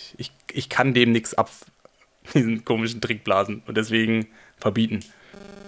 [0.52, 1.50] ich, kann dem nichts ab,
[2.34, 4.28] diesen komischen Trickblasen und deswegen
[4.58, 5.00] verbieten.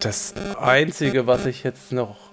[0.00, 2.28] Das Einzige, was ich jetzt noch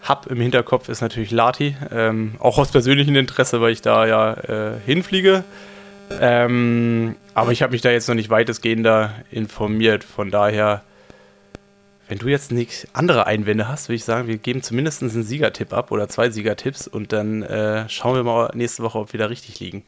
[0.00, 1.76] habe im Hinterkopf, ist natürlich Lati.
[1.92, 5.44] Ähm, auch aus persönlichem Interesse, weil ich da ja äh, hinfliege.
[6.20, 10.04] Ähm, aber ich habe mich da jetzt noch nicht weitestgehender informiert.
[10.04, 10.82] Von daher,
[12.08, 15.72] wenn du jetzt nichts andere Einwände hast, würde ich sagen, wir geben zumindest einen Siegertipp
[15.72, 19.26] ab oder zwei Siegertipps und dann äh, schauen wir mal nächste Woche, ob wir da
[19.26, 19.84] richtig liegen.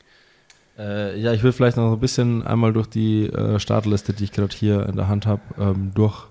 [0.79, 4.33] Äh, ja, ich will vielleicht noch ein bisschen einmal durch die äh, Startliste, die ich
[4.33, 6.27] gerade hier in der Hand habe, ähm, durch,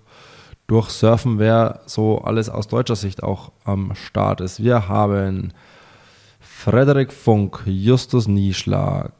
[0.67, 4.61] durchsurfen, wer so alles aus deutscher Sicht auch am Start ist.
[4.61, 5.53] Wir haben
[6.41, 9.11] Frederik Funk, Justus Nieschlag,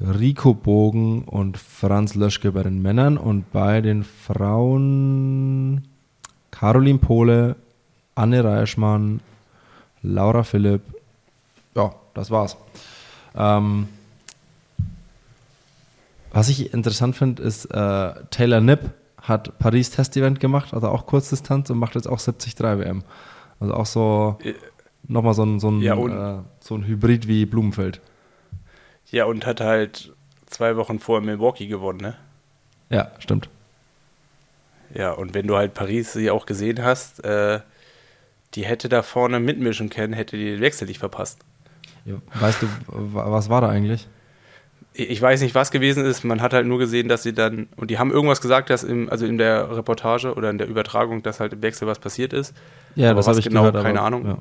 [0.00, 5.88] Rico Bogen und Franz Löschke bei den Männern und bei den Frauen
[6.50, 7.56] Caroline Pohle,
[8.14, 9.20] Anne Reischmann,
[10.02, 10.82] Laura Philipp.
[11.74, 12.56] Ja, das war's.
[13.34, 13.88] Ähm,
[16.36, 18.90] was ich interessant finde, ist, äh, Taylor Nipp
[19.22, 23.04] hat Paris Test-Event gemacht, also auch Kurzdistanz und macht jetzt auch 73 WM.
[23.58, 24.52] Also auch so äh,
[25.08, 28.02] nochmal so ein, so, ein, ja, äh, so ein Hybrid wie Blumenfeld.
[29.10, 30.12] Ja, und hat halt
[30.44, 32.16] zwei Wochen vor Milwaukee gewonnen, ne?
[32.90, 33.48] Ja, stimmt.
[34.94, 37.60] Ja, und wenn du halt Paris sie auch gesehen hast, äh,
[38.54, 41.38] die hätte da vorne mitmischen können, hätte die den Wechsel nicht verpasst.
[42.04, 44.06] Ja, weißt du, was war da eigentlich?
[44.98, 46.24] Ich weiß nicht, was gewesen ist.
[46.24, 49.10] Man hat halt nur gesehen, dass sie dann, und die haben irgendwas gesagt, dass im,
[49.10, 52.54] also in der Reportage oder in der Übertragung, dass halt im Wechsel was passiert ist.
[52.94, 54.26] Ja, aber das habe ich genau, gehört, keine aber, Ahnung.
[54.26, 54.38] Ja.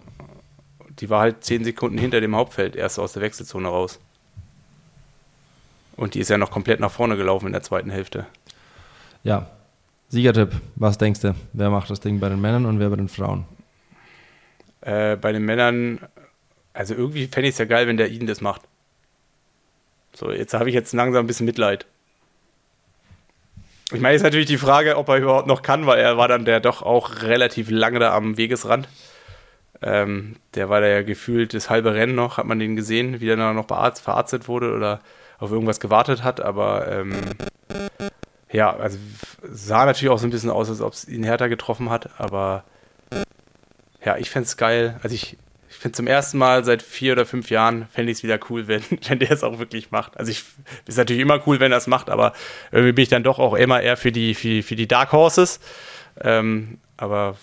[1.00, 4.00] Die war halt zehn Sekunden hinter dem Hauptfeld erst aus der Wechselzone raus.
[5.98, 8.26] Und die ist ja noch komplett nach vorne gelaufen in der zweiten Hälfte.
[9.24, 9.48] Ja.
[10.08, 11.36] Siegertipp, was denkst du?
[11.52, 13.46] Wer macht das Ding bei den Männern und wer bei den Frauen?
[14.82, 16.00] Äh, bei den Männern,
[16.74, 18.62] also irgendwie fände ich es ja geil, wenn der Iden das macht.
[20.16, 21.86] So, jetzt habe ich jetzt langsam ein bisschen Mitleid.
[23.92, 26.46] Ich meine, ist natürlich die Frage, ob er überhaupt noch kann, weil er war dann
[26.46, 28.88] der doch auch relativ lange da am Wegesrand.
[29.82, 33.30] Ähm, der war da ja gefühlt das halbe Rennen noch, hat man den gesehen, wie
[33.30, 35.02] er dann noch bearzt, verarztet wurde oder
[35.38, 37.14] auf irgendwas gewartet hat, aber ähm,
[38.52, 38.98] ja, also
[39.44, 42.64] sah natürlich auch so ein bisschen aus, als ob es ihn härter getroffen hat, aber
[44.04, 44.98] ja, ich fände es geil.
[45.04, 45.38] Also ich
[45.86, 48.82] finde zum ersten Mal seit vier oder fünf Jahren fände ich es wieder cool, wenn,
[49.08, 50.18] wenn der es auch wirklich macht.
[50.18, 50.44] Also ich
[50.88, 52.34] ist natürlich immer cool, wenn er es macht, aber
[52.72, 55.60] irgendwie bin ich dann doch auch immer eher für die, für, für die Dark Horses.
[56.20, 57.38] Ähm, aber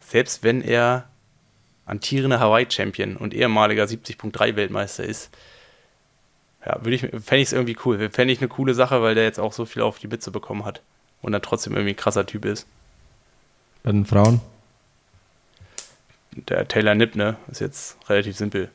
[0.00, 1.10] selbst wenn er
[1.84, 5.30] amtierender Hawaii-Champion und ehemaliger 70.3 Weltmeister ist,
[6.64, 7.98] ja, ich, fände ich es irgendwie cool.
[8.10, 10.64] Fände ich eine coole Sache, weil der jetzt auch so viel auf die Mütze bekommen
[10.64, 10.80] hat
[11.20, 12.66] und dann trotzdem irgendwie ein krasser Typ ist.
[13.82, 14.40] Bei den Frauen?
[16.48, 17.36] Der Taylor Nipp, ne?
[17.50, 18.70] Ist jetzt relativ simpel.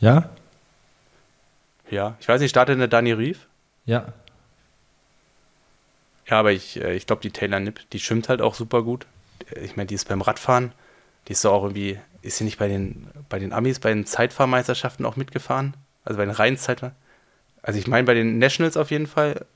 [0.00, 0.30] Ja?
[1.90, 2.16] Ja.
[2.20, 3.46] Ich weiß nicht, startet eine Dani Reef?
[3.86, 4.12] Ja.
[6.26, 9.06] Ja, aber ich, äh, ich glaube, die Taylor Nipp, die schwimmt halt auch super gut.
[9.62, 10.72] Ich meine, die ist beim Radfahren,
[11.26, 14.04] die ist so auch irgendwie, ist sie nicht bei den, bei den Amis, bei den
[14.06, 15.74] Zeitfahrmeisterschaften auch mitgefahren?
[16.04, 16.58] Also bei den reinen?
[17.62, 19.46] Also ich meine bei den Nationals auf jeden Fall.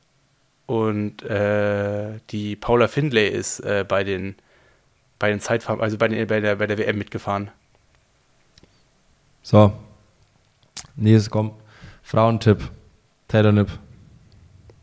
[0.67, 4.37] und äh, die Paula Findlay ist äh, bei den
[5.23, 7.49] bei den Zeitfahren, also bei, den, bei, der, bei der WM mitgefahren.
[9.43, 9.73] So.
[10.97, 11.53] Nächstes komm.
[12.03, 12.59] Frauentipp.
[13.29, 13.69] Taylor Nipp.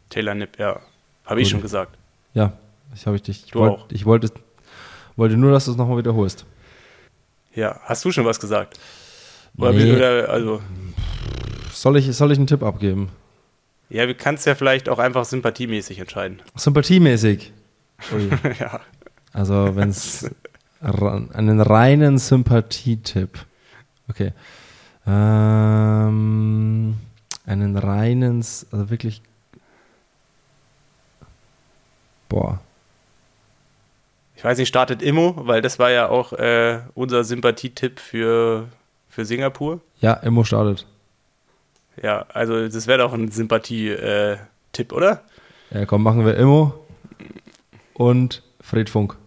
[0.09, 0.79] Taylor Nipp, ja.
[1.25, 1.97] Habe ich schon gesagt.
[2.33, 2.53] Ja,
[2.95, 3.43] ich habe ich dich.
[3.47, 3.85] Ich wollt, auch.
[3.91, 4.31] Ich wollte,
[5.17, 6.45] wollte nur, dass du es nochmal wiederholst.
[7.53, 8.79] Ja, hast du schon was gesagt?
[9.57, 9.93] Oder, Nee.
[9.93, 10.61] oder also,
[11.73, 13.09] Soll ich, soll ich einen Tipp abgeben?
[13.89, 16.41] ja, du kannst ja vielleicht auch einfach sympathiemäßig entscheiden.
[16.55, 17.51] Sympathiemäßig.
[18.59, 18.79] Ja.
[19.39, 20.29] Also, wenn es
[20.81, 23.45] einen reinen Sympathietipp.
[24.09, 24.33] Okay.
[25.07, 26.97] Ähm,
[27.45, 29.21] einen reinen, also wirklich.
[32.27, 32.59] Boah.
[34.35, 38.67] Ich weiß nicht, startet Immo, weil das war ja auch äh, unser Sympathietipp für,
[39.07, 39.79] für Singapur.
[40.01, 40.85] Ja, Immo startet.
[42.03, 45.23] Ja, also das wäre doch ein Sympathie-Tipp, oder?
[45.71, 46.73] Ja, komm, machen wir Immo
[47.93, 49.18] und Fred Funk.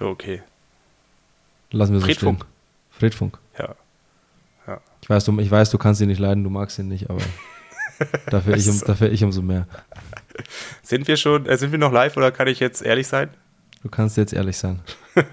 [0.00, 0.42] Okay,
[1.70, 2.18] Lassen wir so Fred.
[2.18, 2.44] Funk.
[2.90, 3.38] Fred Funk.
[3.58, 3.74] ja.
[5.00, 7.20] Ich weiß, du, ich weiß, du kannst ihn nicht leiden, du magst ihn nicht, aber
[8.30, 9.66] dafür, ich, um, dafür ich umso mehr.
[10.82, 13.30] Sind wir schon, äh, sind wir noch live oder kann ich jetzt ehrlich sein?
[13.82, 14.80] Du kannst jetzt ehrlich sein.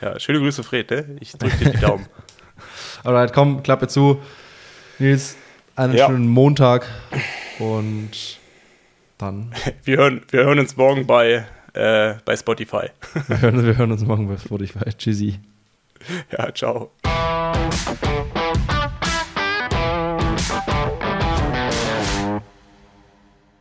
[0.00, 1.16] Ja, schöne Grüße, Fred, ne?
[1.20, 2.06] Ich drücke dir die Daumen.
[3.04, 4.20] Alright, komm, Klappe zu.
[4.98, 5.36] Nils,
[5.76, 6.06] einen Ja.
[6.08, 6.86] schönen Montag
[7.58, 8.38] und
[9.18, 9.52] dann,
[9.84, 12.88] Wir hören, wir hören uns morgen bei, äh, bei Spotify.
[13.28, 14.90] wir hören, wir hören uns morgen bei Spotify.
[14.96, 15.40] Tschüssi.
[16.30, 16.90] Ja, ciao.